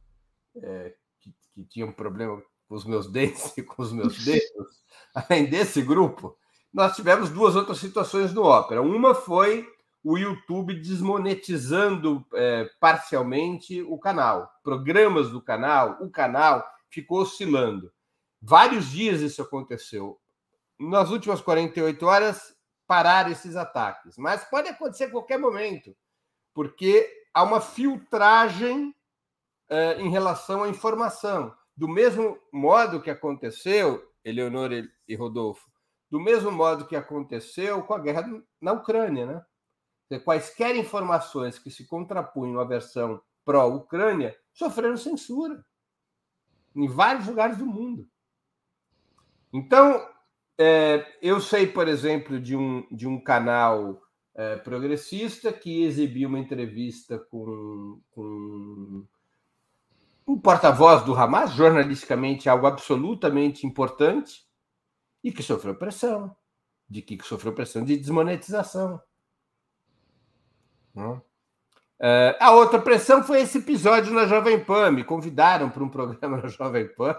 é, 0.56 0.94
que, 1.20 1.30
que 1.52 1.62
tinha 1.66 1.84
um 1.84 1.92
problema 1.92 2.42
com 2.66 2.74
os 2.74 2.86
meus 2.86 3.06
dentes 3.12 3.54
e 3.58 3.62
com 3.62 3.82
os 3.82 3.92
meus 3.92 4.24
dedos, 4.24 4.82
além 5.14 5.44
desse 5.44 5.82
grupo, 5.82 6.38
nós 6.72 6.96
tivemos 6.96 7.28
duas 7.28 7.54
outras 7.54 7.76
situações 7.76 8.32
no 8.32 8.44
Ópera. 8.44 8.80
Uma 8.80 9.14
foi 9.14 9.68
o 10.02 10.16
YouTube 10.16 10.72
desmonetizando 10.80 12.24
é, 12.32 12.66
parcialmente 12.80 13.82
o 13.82 13.98
canal, 13.98 14.50
programas 14.64 15.28
do 15.28 15.42
canal, 15.42 15.98
o 16.00 16.08
canal 16.08 16.66
ficou 16.88 17.20
oscilando. 17.20 17.92
Vários 18.40 18.90
dias 18.90 19.20
isso 19.20 19.42
aconteceu. 19.42 20.18
Nas 20.80 21.10
últimas 21.10 21.42
48 21.42 22.06
horas, 22.06 22.55
parar 22.86 23.30
esses 23.30 23.56
ataques. 23.56 24.16
Mas 24.16 24.44
pode 24.44 24.68
acontecer 24.68 25.04
a 25.04 25.10
qualquer 25.10 25.38
momento, 25.38 25.96
porque 26.54 27.08
há 27.34 27.42
uma 27.42 27.60
filtragem 27.60 28.94
é, 29.68 30.00
em 30.00 30.10
relação 30.10 30.62
à 30.62 30.68
informação. 30.68 31.54
Do 31.76 31.88
mesmo 31.88 32.38
modo 32.52 33.02
que 33.02 33.10
aconteceu, 33.10 34.10
Eleonor 34.24 34.70
e 35.06 35.14
Rodolfo, 35.14 35.70
do 36.10 36.20
mesmo 36.20 36.50
modo 36.50 36.86
que 36.86 36.96
aconteceu 36.96 37.82
com 37.82 37.94
a 37.94 37.98
guerra 37.98 38.24
na 38.60 38.72
Ucrânia, 38.72 39.26
né? 39.26 40.18
Quaisquer 40.24 40.76
informações 40.76 41.58
que 41.58 41.70
se 41.70 41.84
contrapunham 41.84 42.60
à 42.60 42.64
versão 42.64 43.20
pró-Ucrânia 43.44 44.36
sofreram 44.52 44.96
censura 44.96 45.64
em 46.74 46.86
vários 46.86 47.26
lugares 47.26 47.58
do 47.58 47.66
mundo. 47.66 48.08
Então, 49.52 50.08
é, 50.58 51.06
eu 51.20 51.40
sei, 51.40 51.66
por 51.66 51.88
exemplo, 51.88 52.40
de 52.40 52.56
um, 52.56 52.86
de 52.90 53.06
um 53.06 53.20
canal 53.20 54.02
é, 54.34 54.56
progressista 54.56 55.52
que 55.52 55.84
exibiu 55.84 56.28
uma 56.28 56.38
entrevista 56.38 57.18
com, 57.18 58.00
com 58.10 59.06
um 60.26 60.38
porta-voz 60.38 61.04
do 61.04 61.14
Hamas, 61.14 61.52
jornalisticamente 61.52 62.48
algo 62.48 62.66
absolutamente 62.66 63.66
importante, 63.66 64.44
e 65.22 65.30
que 65.30 65.42
sofreu 65.42 65.74
pressão, 65.74 66.34
de 66.88 67.02
que 67.02 67.22
sofreu 67.24 67.52
pressão 67.52 67.84
de 67.84 67.96
desmonetização. 67.96 69.00
Uh, 71.98 72.36
a 72.40 72.52
outra 72.52 72.78
pressão 72.78 73.22
foi 73.22 73.40
esse 73.40 73.58
episódio 73.58 74.12
na 74.12 74.26
Jovem 74.26 74.62
Pan. 74.62 74.90
Me 74.90 75.04
convidaram 75.04 75.70
para 75.70 75.82
um 75.82 75.88
programa 75.88 76.38
na 76.38 76.48
Jovem 76.48 76.88
Pan. 76.88 77.16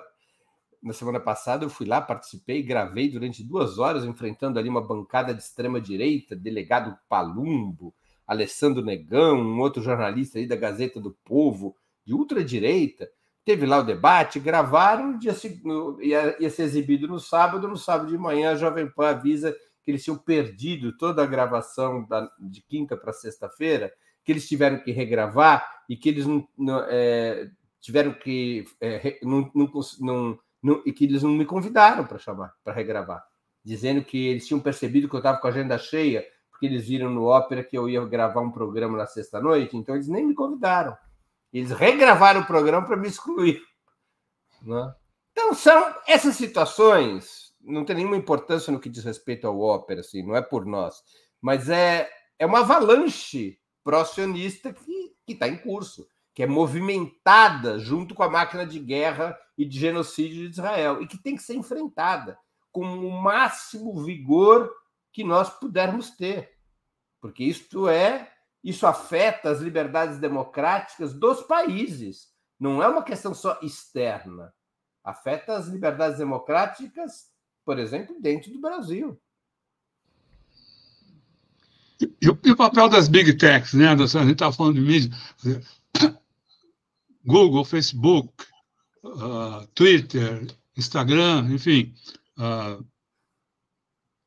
Na 0.82 0.94
semana 0.94 1.20
passada 1.20 1.66
eu 1.66 1.70
fui 1.70 1.86
lá, 1.86 2.00
participei, 2.00 2.62
gravei 2.62 3.10
durante 3.10 3.44
duas 3.44 3.80
horas, 3.80 4.06
enfrentando 4.06 4.60
ali 4.60 4.70
uma 4.70 4.86
bancada 4.86 5.34
de 5.34 5.42
extrema-direita, 5.42 6.36
delegado 6.36 6.98
Palumbo, 7.10 7.94
Alessandro 8.26 8.84
Negão, 8.84 9.40
um 9.40 9.60
outro 9.60 9.82
jornalista 9.82 10.38
aí 10.38 10.46
da 10.46 10.56
Gazeta 10.56 11.00
do 11.00 11.18
Povo, 11.24 11.76
de 12.06 12.14
ultradireita, 12.14 13.10
teve 13.44 13.66
lá 13.66 13.80
o 13.80 13.84
debate, 13.84 14.40
gravaram, 14.40 15.18
dia, 15.18 15.34
ia, 16.02 16.36
ia 16.38 16.50
ser 16.50 16.64
exibido 16.64 17.08
no 17.08 17.20
sábado, 17.20 17.68
no 17.68 17.78
sábado 17.78 18.10
de 18.10 18.18
manhã 18.18 18.52
a 18.52 18.56
Jovem 18.56 18.90
Pan 18.90 19.10
avisa 19.10 19.56
que 19.88 19.92
eles 19.92 20.04
tinham 20.04 20.18
perdido 20.18 20.98
toda 20.98 21.24
a 21.24 21.26
gravação 21.26 22.06
da, 22.06 22.30
de 22.38 22.62
quinta 22.62 22.98
para 22.98 23.14
sexta-feira, 23.14 23.90
que 24.22 24.34
eles 24.34 24.46
tiveram 24.46 24.80
que 24.80 24.92
regravar 24.92 25.66
e 25.88 25.96
que 25.96 26.10
eles 26.10 26.26
não, 26.26 26.46
não 26.58 26.80
é, 26.90 27.50
tiveram 27.80 28.12
que 28.12 28.66
é, 28.82 29.18
não, 29.24 29.50
não, 29.56 29.72
não, 30.02 30.40
e 30.86 30.92
que 30.92 31.06
eles 31.06 31.24
não 31.24 31.32
me 31.32 31.46
convidaram 31.46 32.06
para 32.06 32.18
chamar, 32.18 32.54
para 32.64 32.74
regravar, 32.74 33.24
dizendo 33.64 34.04
que 34.04 34.28
eles 34.28 34.48
tinham 34.48 34.60
percebido 34.60 35.10
que 35.10 35.16
eu 35.16 35.20
estava 35.20 35.38
com 35.38 35.48
a 35.48 35.50
agenda 35.50 35.78
cheia, 35.78 36.26
porque 36.50 36.66
eles 36.66 36.88
viram 36.88 37.10
no 37.10 37.26
ópera 37.26 37.64
que 37.64 37.78
eu 37.78 37.88
ia 37.88 38.04
gravar 38.06 38.42
um 38.42 38.52
programa 38.52 38.98
na 38.98 39.06
sexta-noite, 39.06 39.78
então 39.78 39.96
eles 39.96 40.08
nem 40.08 40.26
me 40.26 40.34
convidaram. 40.34 40.98
Eles 41.54 41.72
regravaram 41.72 42.42
o 42.42 42.46
programa 42.48 42.86
para 42.86 42.98
me 42.98 43.08
excluir. 43.08 43.62
Né? 44.62 44.96
Então, 45.32 45.54
são 45.54 45.96
essas 46.08 46.36
situações, 46.36 47.54
não 47.62 47.86
tem 47.86 47.96
nenhuma 47.98 48.18
importância 48.18 48.72
no 48.72 48.80
que 48.80 48.90
diz 48.90 49.04
respeito 49.04 49.46
ao 49.46 49.60
ópera, 49.60 50.02
assim, 50.02 50.26
não 50.26 50.36
é 50.36 50.42
por 50.42 50.66
nós, 50.66 51.02
mas 51.40 51.70
é, 51.70 52.10
é 52.40 52.46
uma 52.46 52.60
avalanche 52.60 53.60
pró-sionista 53.84 54.74
que 54.74 55.34
está 55.34 55.48
em 55.48 55.58
curso, 55.58 56.08
que 56.38 56.44
é 56.44 56.46
movimentada 56.46 57.80
junto 57.80 58.14
com 58.14 58.22
a 58.22 58.30
máquina 58.30 58.64
de 58.64 58.78
guerra 58.78 59.36
e 59.58 59.66
de 59.66 59.80
genocídio 59.80 60.44
de 60.44 60.52
Israel, 60.52 61.02
e 61.02 61.08
que 61.08 61.18
tem 61.18 61.36
que 61.36 61.42
ser 61.42 61.56
enfrentada 61.56 62.38
com 62.72 62.86
o 62.86 63.10
máximo 63.10 64.04
vigor 64.04 64.72
que 65.12 65.24
nós 65.24 65.50
pudermos 65.50 66.12
ter, 66.12 66.52
porque 67.20 67.44
isto 67.44 67.90
é 67.90 68.32
isso 68.64 68.86
afeta 68.86 69.50
as 69.50 69.62
liberdades 69.62 70.20
democráticas 70.20 71.12
dos 71.12 71.42
países. 71.42 72.28
Não 72.60 72.84
é 72.84 72.88
uma 72.88 73.02
questão 73.02 73.34
só 73.34 73.58
externa. 73.64 74.54
Afeta 75.04 75.58
as 75.58 75.66
liberdades 75.66 76.20
democráticas, 76.20 77.32
por 77.66 77.80
exemplo, 77.80 78.16
dentro 78.22 78.54
do 78.54 78.62
Brasil. 78.62 79.20
E, 82.00 82.14
e 82.22 82.52
o 82.52 82.56
papel 82.56 82.90
das 82.90 83.08
big 83.08 83.34
techs, 83.38 83.74
né? 83.74 83.88
A 83.88 83.96
gente 83.96 84.34
está 84.34 84.52
falando 84.52 84.76
de 84.76 84.82
mídia. 84.82 85.10
Google, 87.28 87.66
Facebook, 87.66 88.34
uh, 89.04 89.68
Twitter, 89.76 90.48
Instagram, 90.78 91.50
enfim. 91.52 91.94
Uh, 92.38 92.86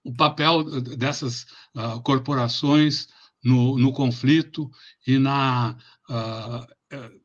o 0.05 0.15
papel 0.15 0.81
dessas 0.83 1.47
uh, 1.75 2.01
corporações 2.03 3.09
no, 3.43 3.79
no 3.79 3.91
conflito 3.93 4.71
e 5.07 5.19
na 5.19 5.79
uh, 6.11 7.17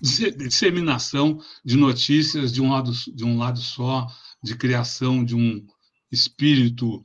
disseminação 0.00 1.38
de 1.62 1.76
notícias 1.76 2.50
de 2.50 2.62
um 2.62 2.70
lado 2.70 2.92
de 2.92 3.24
um 3.24 3.36
lado 3.36 3.60
só, 3.60 4.06
de 4.42 4.56
criação 4.56 5.22
de 5.22 5.36
um 5.36 5.66
espírito, 6.10 7.02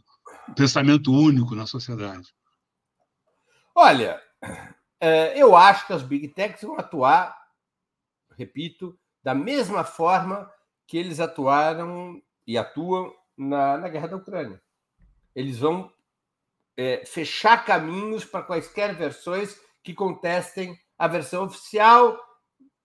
pensamento 0.56 1.12
único 1.12 1.54
na 1.54 1.68
sociedade. 1.68 2.34
Olha, 3.76 4.22
eu 5.36 5.56
acho 5.56 5.88
que 5.88 5.94
as 5.94 6.04
big 6.04 6.30
techs 6.30 6.62
vão 6.62 6.78
atuar, 6.78 7.36
repito, 8.38 8.98
da 9.24 9.34
mesma 9.34 9.84
forma 9.84 10.50
que 10.88 10.98
eles 10.98 11.20
atuaram 11.20 12.22
e 12.46 12.58
atuam 12.58 13.14
na, 13.38 13.78
na 13.78 13.90
guerra 13.90 14.08
da 14.08 14.18
Ucrânia. 14.18 14.62
Eles 15.36 15.60
vão 15.60 15.92
é, 16.78 17.06
fechar 17.06 17.66
caminhos 17.66 18.24
para 18.24 18.44
quaisquer 18.44 18.96
versões 18.96 19.60
que 19.84 19.94
contestem 19.94 20.78
a 20.98 21.08
versão 21.08 21.46
oficial, 21.46 22.20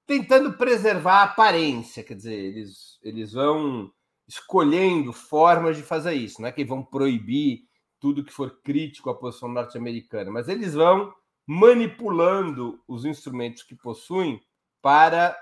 tentando 0.07 0.55
preservar 0.55 1.21
a 1.21 1.25
aparência. 1.25 2.03
Quer 2.03 2.15
dizer, 2.15 2.35
eles, 2.35 2.99
eles 3.03 3.33
vão 3.33 3.93
escolhendo 4.27 5.13
formas 5.13 5.77
de 5.77 5.83
fazer 5.83 6.15
isso. 6.15 6.41
Não 6.41 6.49
é 6.49 6.53
que 6.53 6.65
vão 6.65 6.85
proibir 6.85 7.69
tudo 7.99 8.25
que 8.25 8.33
for 8.33 8.61
crítico 8.63 9.11
à 9.11 9.15
posição 9.15 9.49
norte-americana, 9.49 10.31
mas 10.31 10.49
eles 10.49 10.75
vão 10.75 11.13
manipulando 11.53 12.81
os 12.87 13.05
instrumentos 13.05 13.65
que 13.65 13.75
possuem 13.75 14.41
para, 14.81 15.37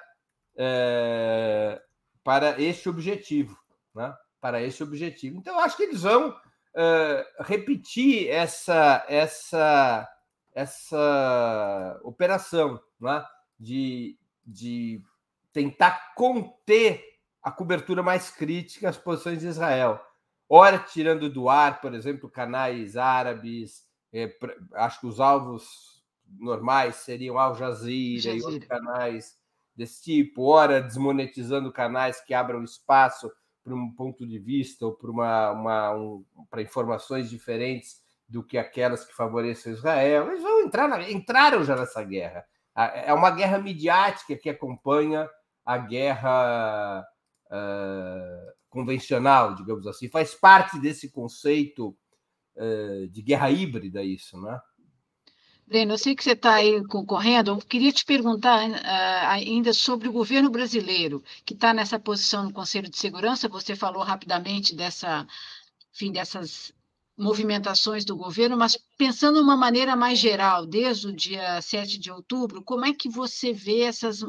é, 0.56 1.78
para 2.24 2.58
este 2.58 2.88
objetivo. 2.88 3.54
Né? 3.94 4.16
Para 4.40 4.62
esse 4.62 4.82
objetivo. 4.82 5.36
Então, 5.36 5.60
acho 5.60 5.76
que 5.76 5.82
eles 5.82 6.00
vão 6.00 6.30
uh, 6.30 7.42
repetir 7.42 8.26
essa, 8.30 9.04
essa, 9.06 10.08
essa 10.54 12.00
operação 12.02 12.80
né? 12.98 13.22
de, 13.60 14.18
de 14.46 15.02
tentar 15.52 16.14
conter 16.14 17.04
a 17.42 17.52
cobertura 17.52 18.02
mais 18.02 18.30
crítica 18.30 18.88
às 18.88 18.96
posições 18.96 19.40
de 19.40 19.46
Israel. 19.46 20.00
Ora, 20.48 20.78
tirando 20.78 21.28
do 21.28 21.50
ar, 21.50 21.82
por 21.82 21.92
exemplo, 21.92 22.30
canais 22.30 22.96
árabes, 22.96 23.86
é, 24.10 24.34
acho 24.72 25.00
que 25.00 25.06
os 25.06 25.20
alvos 25.20 25.97
normais 26.38 26.96
seriam 26.96 27.38
Al 27.38 27.54
Jazeera, 27.54 28.20
Jazeera. 28.20 28.38
e 28.38 28.42
outros 28.42 28.68
canais 28.68 29.38
desse 29.74 30.02
tipo, 30.02 30.42
ora 30.42 30.82
desmonetizando 30.82 31.72
canais 31.72 32.20
que 32.20 32.34
abram 32.34 32.64
espaço 32.64 33.30
para 33.62 33.74
um 33.74 33.92
ponto 33.92 34.26
de 34.26 34.38
vista 34.38 34.86
ou 34.86 34.92
para 34.92 35.10
uma, 35.10 35.50
uma 35.52 35.94
um, 35.94 36.24
para 36.50 36.62
informações 36.62 37.30
diferentes 37.30 38.02
do 38.28 38.42
que 38.42 38.58
aquelas 38.58 39.04
que 39.04 39.14
favorecem 39.14 39.72
Israel. 39.72 40.28
Eles 40.30 40.42
vão 40.42 40.62
entrar 40.62 40.88
na, 40.88 41.08
entraram 41.10 41.64
já 41.64 41.76
nessa 41.76 42.02
guerra. 42.02 42.44
É 42.74 43.12
uma 43.12 43.30
guerra 43.30 43.58
midiática 43.58 44.36
que 44.36 44.48
acompanha 44.48 45.28
a 45.64 45.78
guerra 45.78 47.04
uh, 47.46 48.52
convencional, 48.68 49.54
digamos 49.54 49.86
assim. 49.86 50.08
Faz 50.08 50.34
parte 50.34 50.78
desse 50.78 51.10
conceito 51.10 51.96
uh, 52.56 53.08
de 53.08 53.22
guerra 53.22 53.50
híbrida, 53.50 54.02
isso, 54.02 54.40
né? 54.40 54.60
Breno, 55.68 55.92
eu 55.92 55.98
sei 55.98 56.16
que 56.16 56.24
você 56.24 56.32
está 56.32 56.54
aí 56.54 56.82
concorrendo, 56.86 57.50
eu 57.50 57.58
queria 57.58 57.92
te 57.92 58.02
perguntar 58.02 58.66
uh, 58.70 59.28
ainda 59.28 59.74
sobre 59.74 60.08
o 60.08 60.12
governo 60.12 60.48
brasileiro, 60.48 61.22
que 61.44 61.52
está 61.52 61.74
nessa 61.74 61.98
posição 61.98 62.44
no 62.44 62.52
Conselho 62.54 62.88
de 62.88 62.96
Segurança, 62.96 63.50
você 63.50 63.76
falou 63.76 64.02
rapidamente 64.02 64.74
dessa, 64.74 65.26
enfim, 65.94 66.10
dessas 66.10 66.72
movimentações 67.18 68.02
do 68.02 68.16
governo, 68.16 68.56
mas 68.56 68.78
pensando 68.96 69.40
de 69.40 69.42
uma 69.42 69.58
maneira 69.58 69.94
mais 69.94 70.18
geral, 70.18 70.64
desde 70.64 71.08
o 71.08 71.12
dia 71.12 71.60
7 71.60 71.98
de 71.98 72.10
outubro, 72.10 72.62
como 72.62 72.86
é 72.86 72.94
que 72.94 73.10
você 73.10 73.52
vê 73.52 73.82
essas, 73.82 74.20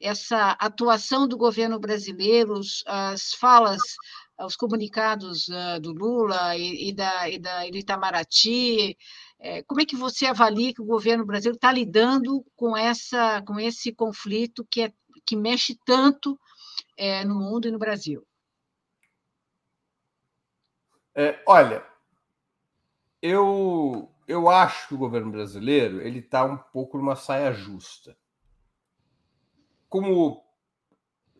essa 0.00 0.50
atuação 0.60 1.26
do 1.26 1.36
governo 1.36 1.80
brasileiro, 1.80 2.60
as 2.86 3.32
falas, 3.34 3.82
os 4.40 4.54
comunicados 4.54 5.48
uh, 5.48 5.80
do 5.80 5.92
Lula 5.92 6.56
e, 6.56 6.90
e, 6.90 6.92
da, 6.92 7.28
e 7.28 7.38
da 7.40 7.66
Itamaraty, 7.66 8.96
como 9.64 9.80
é 9.80 9.84
que 9.84 9.96
você 9.96 10.26
avalia 10.26 10.72
que 10.72 10.80
o 10.80 10.86
governo 10.86 11.24
brasileiro 11.26 11.56
está 11.56 11.70
lidando 11.70 12.44
com, 12.56 12.74
essa, 12.74 13.42
com 13.42 13.60
esse 13.60 13.92
conflito 13.92 14.66
que, 14.70 14.82
é, 14.82 14.92
que 15.26 15.36
mexe 15.36 15.78
tanto 15.84 16.38
é, 16.96 17.24
no 17.24 17.34
mundo 17.34 17.68
e 17.68 17.70
no 17.70 17.78
Brasil? 17.78 18.26
É, 21.14 21.42
olha, 21.46 21.84
eu, 23.20 24.10
eu 24.26 24.48
acho 24.48 24.88
que 24.88 24.94
o 24.94 24.98
governo 24.98 25.30
brasileiro 25.30 26.00
ele 26.00 26.18
está 26.18 26.44
um 26.44 26.56
pouco 26.56 26.96
numa 26.96 27.14
saia 27.14 27.52
justa. 27.52 28.16
Como 29.88 30.42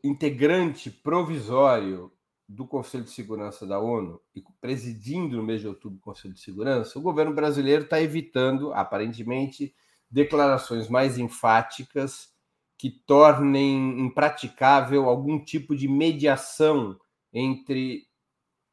integrante 0.03 0.91
provisório 0.91 2.14
do 2.49 2.67
Conselho 2.67 3.05
de 3.05 3.11
Segurança 3.11 3.67
da 3.67 3.79
ONU 3.79 4.21
e 4.35 4.43
presidindo 4.61 5.37
no 5.37 5.43
mês 5.43 5.61
de 5.61 5.69
outubro 5.69 5.99
o 5.99 6.03
Conselho 6.03 6.35
de 6.35 6.41
Segurança, 6.41 6.99
o 6.99 7.03
governo 7.03 7.35
brasileiro 7.35 7.85
está 7.85 8.01
evitando, 8.01 8.73
aparentemente, 8.73 9.75
declarações 10.11 10.89
mais 10.89 11.19
enfáticas 11.19 12.33
que 12.77 12.91
tornem 12.91 14.01
impraticável 14.01 15.09
algum 15.09 15.43
tipo 15.43 15.75
de 15.75 15.89
mediação 15.89 16.99
entre 17.33 18.07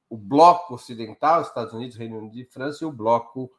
o 0.09 0.17
bloco 0.17 0.75
ocidental, 0.75 1.41
Estados 1.41 1.73
Unidos, 1.73 1.95
Reino 1.95 2.17
Unido 2.17 2.37
e 2.37 2.45
França, 2.45 2.83
e 2.83 2.87
o 2.87 2.91
bloco 2.91 3.49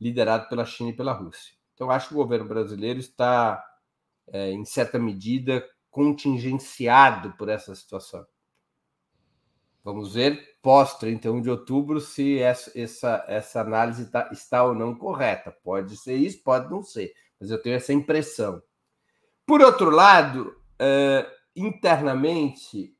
liderado 0.00 0.48
pela 0.48 0.64
China 0.64 0.90
e 0.90 0.96
pela 0.96 1.12
Rússia. 1.12 1.54
Então, 1.74 1.90
acho 1.90 2.08
que 2.08 2.14
o 2.14 2.16
governo 2.16 2.48
brasileiro 2.48 2.98
está, 2.98 3.62
é, 4.26 4.50
em 4.50 4.64
certa 4.64 4.98
medida, 4.98 5.64
contingenciado 5.90 7.32
por 7.38 7.48
essa 7.48 7.74
situação. 7.74 8.26
Vamos 9.82 10.14
ver 10.14 10.58
pós 10.62 10.98
31 10.98 11.40
de 11.40 11.50
outubro 11.50 12.00
se 12.00 12.38
essa, 12.38 12.70
essa, 12.78 13.24
essa 13.26 13.60
análise 13.60 14.10
tá, 14.10 14.28
está 14.30 14.62
ou 14.64 14.74
não 14.74 14.94
correta. 14.94 15.50
Pode 15.50 15.96
ser 15.96 16.16
isso, 16.16 16.42
pode 16.42 16.70
não 16.70 16.82
ser, 16.82 17.12
mas 17.40 17.50
eu 17.50 17.60
tenho 17.60 17.76
essa 17.76 17.92
impressão. 17.92 18.62
Por 19.46 19.62
outro 19.62 19.90
lado, 19.90 20.54
uh, 20.80 21.30
internamente, 21.56 22.94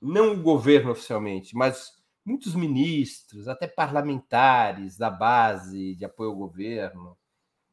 não 0.00 0.32
o 0.32 0.42
governo 0.42 0.92
oficialmente, 0.92 1.54
mas 1.54 1.92
muitos 2.24 2.54
ministros, 2.54 3.46
até 3.46 3.66
parlamentares 3.66 4.96
da 4.96 5.10
base 5.10 5.94
de 5.94 6.04
apoio 6.04 6.30
ao 6.30 6.36
governo, 6.36 7.16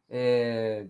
é, 0.09 0.89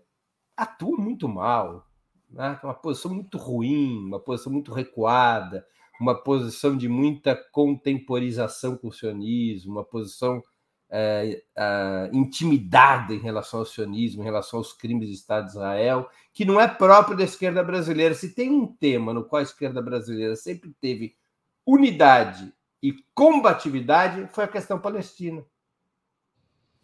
atuam 0.56 0.98
muito 0.98 1.28
mal, 1.28 1.88
né? 2.30 2.60
uma 2.64 2.74
posição 2.74 3.14
muito 3.14 3.38
ruim, 3.38 4.06
uma 4.06 4.20
posição 4.20 4.52
muito 4.52 4.74
recuada, 4.74 5.66
uma 6.00 6.16
posição 6.16 6.78
de 6.78 6.88
muita 6.88 7.36
contemporização 7.36 8.78
com 8.78 8.88
o 8.88 8.94
sionismo, 8.94 9.74
uma 9.74 9.84
posição 9.84 10.42
é, 10.90 11.44
é, 11.56 12.10
intimidada 12.12 13.14
em 13.14 13.20
relação 13.20 13.60
ao 13.60 13.66
sionismo, 13.66 14.22
em 14.22 14.26
relação 14.26 14.60
aos 14.60 14.74
crimes 14.74 15.10
do 15.10 15.14
Estado 15.14 15.46
de 15.46 15.52
Israel, 15.52 16.10
que 16.34 16.46
não 16.46 16.60
é 16.60 16.68
próprio 16.68 17.18
da 17.18 17.24
esquerda 17.24 17.64
brasileira. 17.64 18.16
Se 18.16 18.34
tem 18.34 18.50
um 18.50 18.66
tema 18.66 19.14
no 19.14 19.24
qual 19.24 19.40
a 19.40 19.44
esquerda 19.44 19.82
brasileira 19.82 20.36
sempre 20.36 20.74
teve 20.82 21.16
unidade 21.66 22.52
e 22.82 22.96
combatividade, 23.14 24.28
foi 24.34 24.46
a 24.46 24.48
questão 24.48 24.80
palestina. 24.80 25.46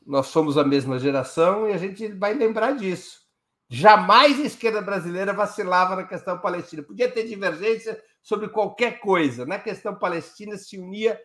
Nós 0.06 0.28
somos 0.28 0.58
a 0.58 0.64
mesma 0.64 1.00
geração 1.00 1.68
e 1.68 1.74
a 1.74 1.78
gente 1.78 2.08
vai 2.10 2.34
lembrar 2.34 2.74
disso. 2.74 3.25
Jamais 3.68 4.40
a 4.40 4.44
esquerda 4.44 4.82
brasileira 4.82 5.34
vacilava 5.34 5.96
na 5.96 6.04
questão 6.04 6.40
palestina. 6.40 6.84
Podia 6.84 7.12
ter 7.12 7.28
divergência 7.28 8.02
sobre 8.22 8.50
qualquer 8.50 9.00
coisa. 9.00 9.46
Na 9.46 9.58
questão 9.58 9.96
palestina 9.96 10.58
se 10.58 10.78
unia 10.78 11.20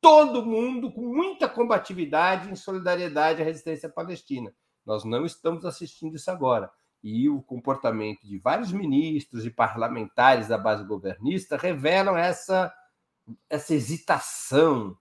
todo 0.00 0.44
mundo 0.44 0.92
com 0.92 1.02
muita 1.02 1.48
combatividade 1.48 2.50
em 2.50 2.56
solidariedade 2.56 3.40
à 3.40 3.44
resistência 3.44 3.88
palestina. 3.88 4.52
Nós 4.84 5.04
não 5.04 5.24
estamos 5.24 5.64
assistindo 5.64 6.16
isso 6.16 6.30
agora. 6.30 6.70
E 7.02 7.28
o 7.28 7.40
comportamento 7.40 8.26
de 8.26 8.38
vários 8.38 8.72
ministros 8.72 9.46
e 9.46 9.50
parlamentares 9.50 10.48
da 10.48 10.58
base 10.58 10.84
governista 10.84 11.56
revelam 11.56 12.16
essa, 12.16 12.72
essa 13.48 13.74
hesitação, 13.74 14.96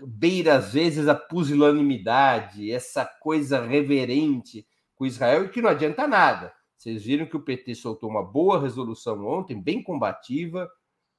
beira 0.00 0.56
às 0.56 0.72
vezes 0.72 1.08
a 1.08 1.14
pusilanimidade, 1.14 2.70
essa 2.70 3.04
coisa 3.04 3.64
reverente 3.64 4.66
com 4.96 5.06
Israel 5.06 5.44
e 5.44 5.48
que 5.48 5.62
não 5.62 5.70
adianta 5.70 6.06
nada. 6.06 6.52
Vocês 6.76 7.04
viram 7.04 7.26
que 7.26 7.36
o 7.36 7.42
PT 7.42 7.74
soltou 7.74 8.10
uma 8.10 8.22
boa 8.22 8.60
resolução 8.60 9.24
ontem, 9.26 9.60
bem 9.60 9.82
combativa, 9.82 10.68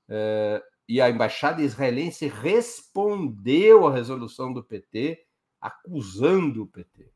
eh, 0.10 0.62
e 0.88 1.02
a 1.02 1.10
embaixada 1.10 1.62
israelense 1.62 2.28
respondeu 2.28 3.88
à 3.88 3.94
resolução 3.94 4.54
do 4.54 4.64
PT, 4.64 5.20
acusando 5.60 6.64
o 6.64 6.68
PT. 6.68 7.12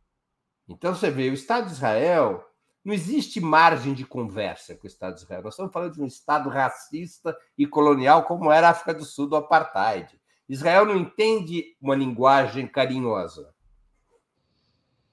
Então 0.68 0.94
você 0.94 1.10
vê, 1.10 1.30
o 1.30 1.34
Estado 1.34 1.68
de 1.68 1.74
Israel 1.74 2.46
não 2.84 2.94
existe 2.94 3.40
margem 3.40 3.94
de 3.94 4.06
conversa 4.06 4.76
com 4.76 4.86
o 4.86 4.88
Estado 4.88 5.16
de 5.16 5.22
Israel. 5.22 5.44
Nós 5.44 5.54
estamos 5.54 5.72
falando 5.72 5.94
de 5.94 6.02
um 6.02 6.08
Estado 6.08 6.50
racista 6.50 7.38
e 7.58 7.68
colonial 7.68 8.24
como 8.24 8.52
era 8.52 8.68
a 8.68 8.72
África 8.72 8.94
do 8.94 9.06
Sul 9.06 9.28
do 9.28 9.36
apartheid. 9.36 10.20
Israel 10.50 10.86
não 10.86 10.98
entende 10.98 11.78
uma 11.80 11.96
linguagem 11.96 12.68
carinhosa. 12.68 13.51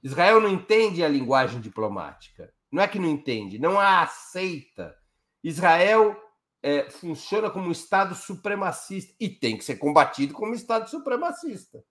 Israel 0.09 0.41
não 0.41 0.49
entende 0.49 1.05
a 1.05 1.09
linguagem 1.09 1.61
diplomática. 1.61 2.53
Não 2.73 2.83
é 2.83 2.89
que 2.89 2.99
não 2.99 3.09
entende, 3.09 3.59
não 3.59 3.79
a 3.79 4.03
aceita. 4.03 4.97
Israel 5.45 6.17
é, 6.63 6.89
funciona 6.91 7.51
como 7.51 7.69
um 7.69 7.73
Estado 7.73 8.15
supremacista 8.15 9.15
e 9.21 9.29
tem 9.29 9.57
que 9.57 9.65
ser 9.65 9.77
combatido 9.77 10.33
como 10.33 10.53
um 10.53 10.55
Estado 10.55 10.89
supremacista. 10.89 11.85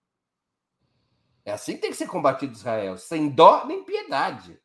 É 1.46 1.52
assim 1.52 1.76
que 1.76 1.82
tem 1.82 1.92
que 1.92 1.98
ser 1.98 2.08
combatido 2.08 2.54
Israel, 2.54 2.98
sem 2.98 3.30
dó 3.30 3.66
nem 3.66 3.84
piedade, 3.84 4.60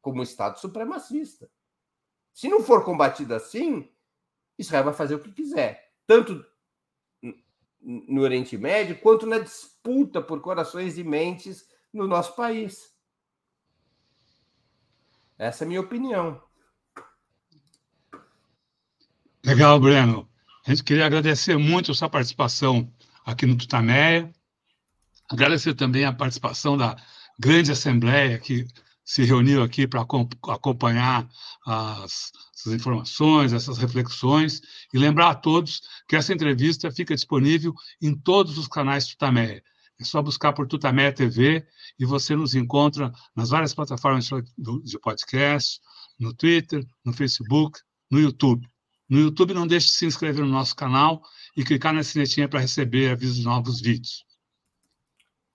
como 0.00 0.20
um 0.20 0.24
Estado 0.24 0.58
supremacista. 0.58 1.50
Se 2.32 2.48
não 2.48 2.62
for 2.62 2.84
combatido 2.84 3.34
assim, 3.34 3.88
Israel 4.58 4.84
vai 4.84 4.94
fazer 4.94 5.14
o 5.14 5.20
que 5.22 5.30
quiser, 5.30 5.92
tanto 6.06 6.44
no 7.82 8.22
Oriente 8.22 8.56
Médio 8.56 8.98
quanto 9.00 9.26
na 9.26 9.38
disputa 9.38 10.22
por 10.22 10.40
corações 10.40 10.96
e 10.96 11.04
mentes 11.04 11.70
no 11.92 12.06
nosso 12.06 12.34
país. 12.34 12.92
Essa 15.38 15.64
é 15.64 15.66
a 15.66 15.68
minha 15.68 15.80
opinião. 15.80 16.42
Legal, 19.44 19.80
Breno. 19.80 20.28
A 20.64 20.70
gente 20.70 20.84
queria 20.84 21.06
agradecer 21.06 21.56
muito 21.56 21.90
a 21.90 21.94
sua 21.94 22.08
participação 22.08 22.92
aqui 23.26 23.44
no 23.44 23.56
Tutameia. 23.56 24.32
Agradecer 25.28 25.74
também 25.74 26.04
a 26.04 26.12
participação 26.12 26.76
da 26.76 26.96
grande 27.38 27.72
assembleia 27.72 28.38
que 28.38 28.66
se 29.04 29.24
reuniu 29.24 29.62
aqui 29.62 29.86
para 29.86 30.00
acompanhar 30.00 31.28
as, 31.66 32.30
essas 32.54 32.72
informações, 32.72 33.52
essas 33.52 33.78
reflexões, 33.78 34.60
e 34.94 34.98
lembrar 34.98 35.30
a 35.30 35.34
todos 35.34 35.82
que 36.08 36.14
essa 36.14 36.32
entrevista 36.32 36.90
fica 36.92 37.14
disponível 37.14 37.74
em 38.00 38.14
todos 38.14 38.56
os 38.58 38.68
canais 38.68 39.08
Tutameia. 39.08 39.62
É 40.02 40.04
só 40.04 40.20
buscar 40.20 40.52
por 40.52 40.66
Tutameia 40.66 41.12
TV 41.12 41.64
e 41.96 42.04
você 42.04 42.34
nos 42.34 42.56
encontra 42.56 43.12
nas 43.36 43.50
várias 43.50 43.72
plataformas 43.72 44.28
de 44.58 44.98
podcast, 44.98 45.80
no 46.18 46.34
Twitter, 46.34 46.84
no 47.04 47.12
Facebook, 47.12 47.78
no 48.10 48.18
YouTube. 48.18 48.66
No 49.08 49.20
YouTube, 49.20 49.54
não 49.54 49.64
deixe 49.64 49.86
de 49.86 49.92
se 49.92 50.04
inscrever 50.04 50.44
no 50.44 50.50
nosso 50.50 50.74
canal 50.74 51.22
e 51.56 51.62
clicar 51.62 51.94
na 51.94 52.02
sinetinha 52.02 52.48
para 52.48 52.58
receber 52.58 53.12
avisos 53.12 53.36
de 53.36 53.44
novos 53.44 53.80
vídeos. 53.80 54.24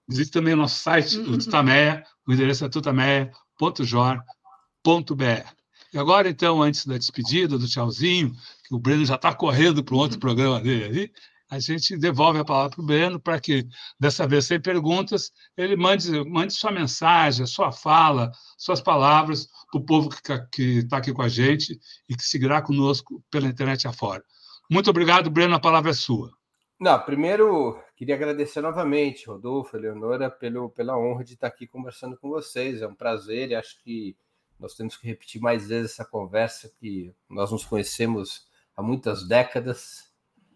Visite 0.08 0.32
também 0.32 0.54
o 0.54 0.58
nosso 0.58 0.82
site, 0.82 1.18
o 1.18 1.36
Tutameia, 1.38 2.06
o 2.26 2.32
endereço 2.32 2.64
é 2.64 2.70
tutameia.jor.br. 2.70 5.58
E 5.94 5.98
agora, 5.98 6.30
então, 6.30 6.62
antes 6.62 6.86
da 6.86 6.98
despedida, 6.98 7.58
do 7.58 7.68
tchauzinho, 7.68 8.34
que 8.66 8.74
o 8.74 8.80
Breno 8.80 9.04
já 9.04 9.16
está 9.16 9.34
correndo 9.34 9.84
para 9.84 9.96
um 9.96 10.00
outro 10.00 10.20
programa 10.20 10.62
dele 10.62 10.86
ali, 10.86 11.12
a 11.50 11.60
gente 11.60 11.98
devolve 11.98 12.40
a 12.40 12.46
palavra 12.46 12.72
para 12.72 12.82
o 12.82 12.86
Breno 12.86 13.20
para 13.20 13.40
que, 13.40 13.66
dessa 14.00 14.28
vez 14.28 14.46
sem 14.46 14.60
perguntas, 14.60 15.32
ele 15.56 15.76
mande, 15.76 16.12
mande 16.30 16.54
sua 16.54 16.72
mensagem, 16.72 17.46
sua 17.46 17.72
fala, 17.72 18.32
suas 18.58 18.82
palavras 18.82 19.48
para 19.72 19.80
o 19.80 19.86
povo 19.86 20.10
que 20.52 20.80
está 20.80 20.98
aqui 20.98 21.14
com 21.14 21.22
a 21.22 21.30
gente 21.30 21.80
e 22.10 22.16
que 22.16 22.24
seguirá 22.24 22.62
conosco 22.62 23.24
pela 23.32 23.48
internet 23.48 23.88
afora. 23.88 24.24
Muito 24.70 24.90
obrigado, 24.90 25.30
Breno, 25.30 25.56
a 25.56 25.60
palavra 25.60 25.92
é 25.92 25.94
sua. 25.94 26.32
Não, 26.80 27.00
primeiro 27.00 27.82
queria 27.96 28.16
agradecer 28.16 28.62
novamente, 28.62 29.26
Rodolfo, 29.28 29.76
Eleonora, 29.76 30.30
pelo, 30.30 30.70
pela 30.70 30.98
honra 30.98 31.24
de 31.24 31.34
estar 31.34 31.48
aqui 31.48 31.66
conversando 31.66 32.18
com 32.18 32.30
vocês. 32.30 32.82
É 32.82 32.88
um 32.88 32.94
prazer 32.94 33.50
e 33.50 33.56
acho 33.56 33.82
que 33.82 34.16
nós 34.60 34.76
temos 34.76 34.98
que 34.98 35.08
repetir 35.08 35.42
mais 35.42 35.68
vezes 35.68 35.94
essa 35.94 36.06
conversa 36.06 36.72
que 36.80 37.14
nós 37.30 37.52
nos 37.52 37.66
conhecemos 37.66 38.48
há 38.76 38.84
muitas 38.84 39.28
décadas. 39.28 40.12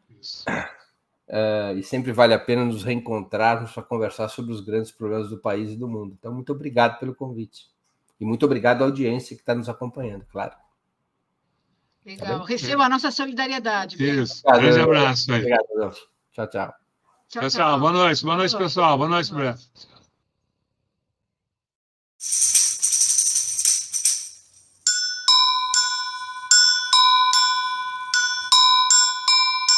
Isso. 0.10 0.46
Uh, 1.32 1.77
e 1.77 1.84
sempre 1.84 2.11
vale 2.11 2.34
a 2.34 2.39
pena 2.39 2.65
nos 2.65 2.84
reencontrarmos 2.84 3.71
para 3.71 3.84
conversar 3.84 4.27
sobre 4.27 4.51
os 4.51 4.59
grandes 4.59 4.91
problemas 4.91 5.29
do 5.29 5.38
país 5.38 5.71
e 5.71 5.77
do 5.77 5.88
mundo. 5.88 6.13
Então, 6.19 6.34
muito 6.34 6.51
obrigado 6.51 6.99
pelo 6.99 7.15
convite. 7.15 7.69
E 8.19 8.25
muito 8.25 8.45
obrigado 8.45 8.82
à 8.82 8.86
audiência 8.86 9.34
que 9.34 9.41
está 9.41 9.55
nos 9.55 9.69
acompanhando, 9.69 10.25
claro. 10.29 10.51
Tá 10.51 10.59
Legal. 12.05 12.39
Tá 12.39 12.45
Receba 12.45 12.84
a 12.84 12.89
nossa 12.89 13.11
solidariedade. 13.11 13.95
Isso. 13.95 14.43
Obrigado, 14.45 14.73
Grande 14.73 14.82
abraço. 14.82 15.34
Obrigado, 15.34 15.67
Deus. 15.73 16.09
Tchau, 16.34 16.47
tchau. 16.49 16.73
Tchau, 17.29 17.49
tchau. 17.49 17.79
Boa 17.79 17.91
noite. 17.93 18.25
Boa 18.25 18.36
noite, 18.36 18.57
pessoal. 18.57 18.97
Boa 18.97 19.09
noite, 19.09 19.34
Breno. 19.34 19.57